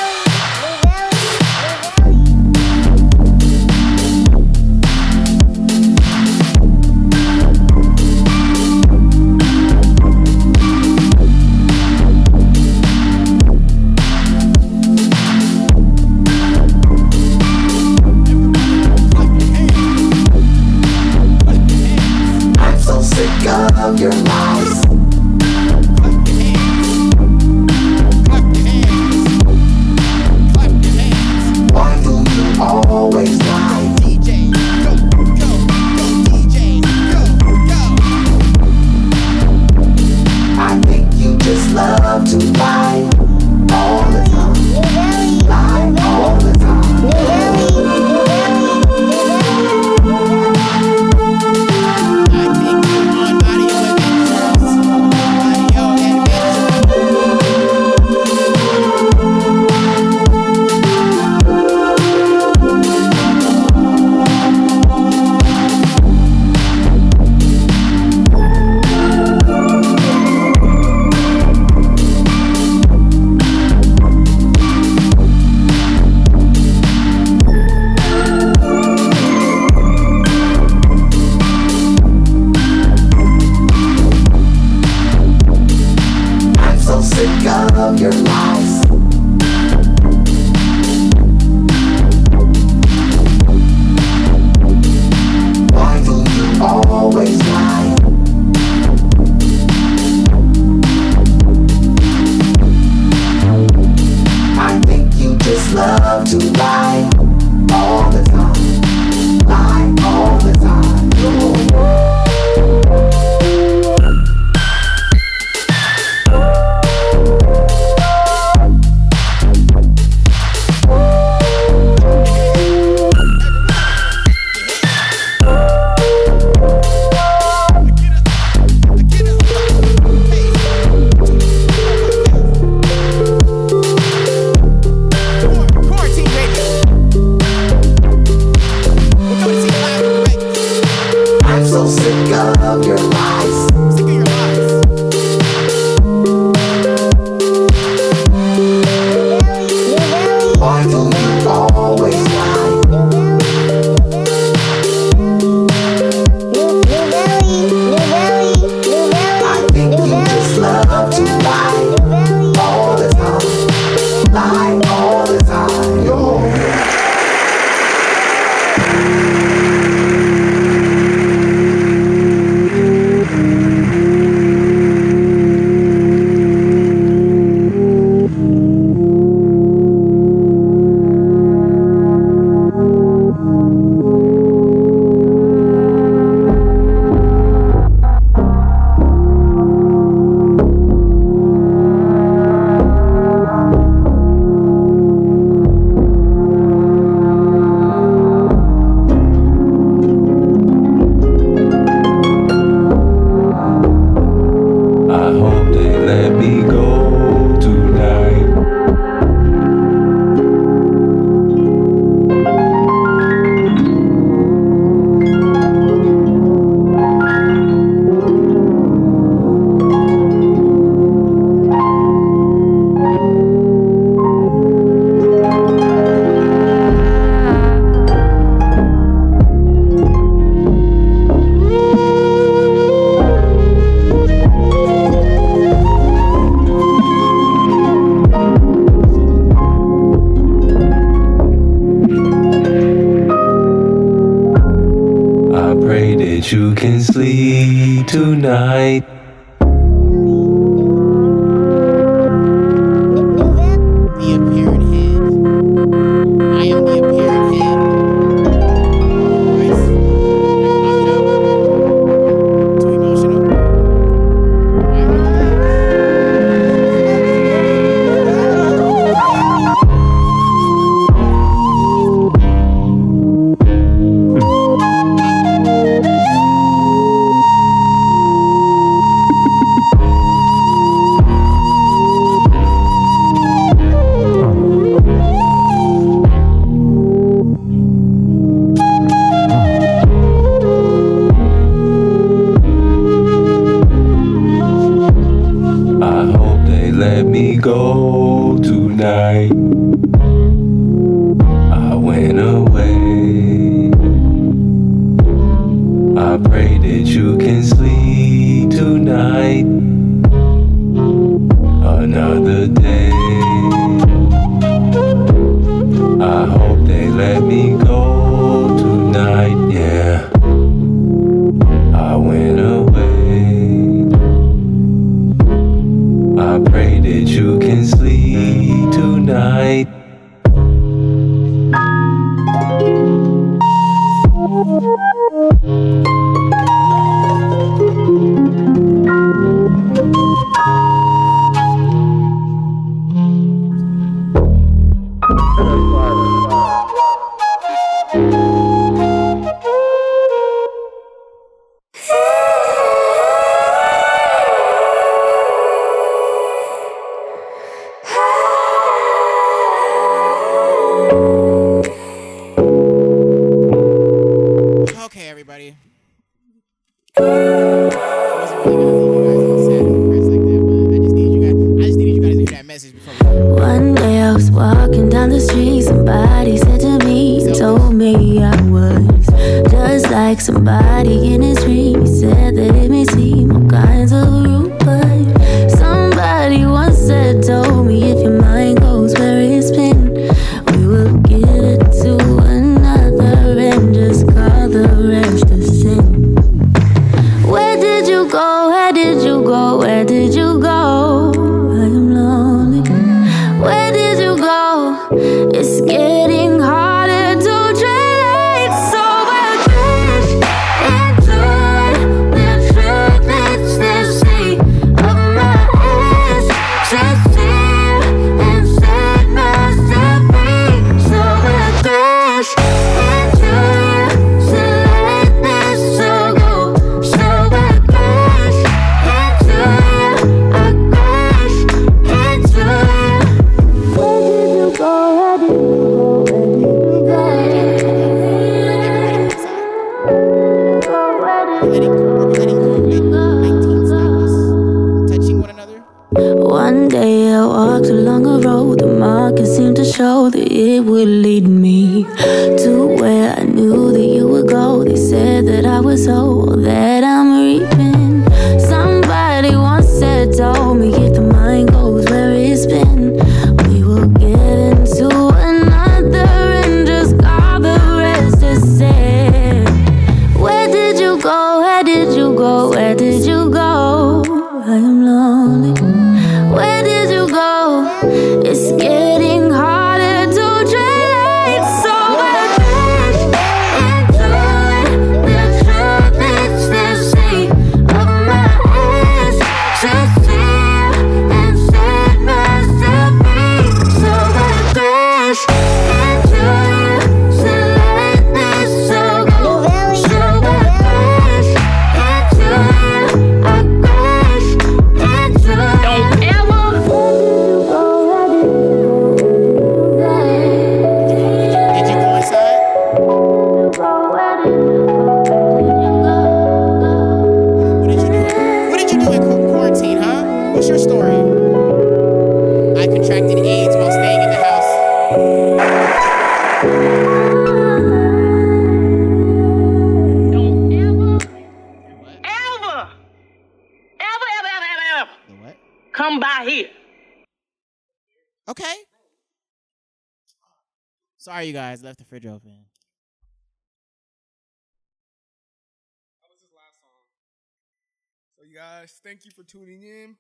[549.56, 550.16] tuning in.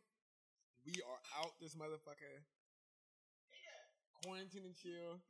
[0.86, 2.40] We are out this motherfucker.
[4.24, 5.20] Quarantine and chill.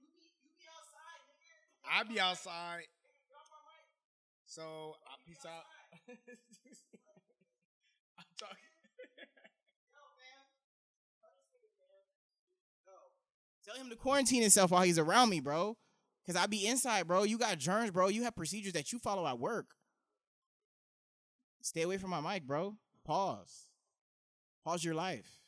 [1.85, 2.85] I be outside.
[4.47, 4.63] So
[5.07, 5.65] I peace out.
[8.19, 8.57] I'm talking.
[13.65, 15.77] Tell him to quarantine himself while he's around me, bro.
[16.25, 17.25] Cause I be inside, bro.
[17.25, 18.09] You got germs, bro.
[18.09, 19.67] You have procedures that you follow at work.
[21.63, 22.77] Stay away from my mic, bro.
[23.05, 23.66] Pause.
[24.67, 25.46] How's your life?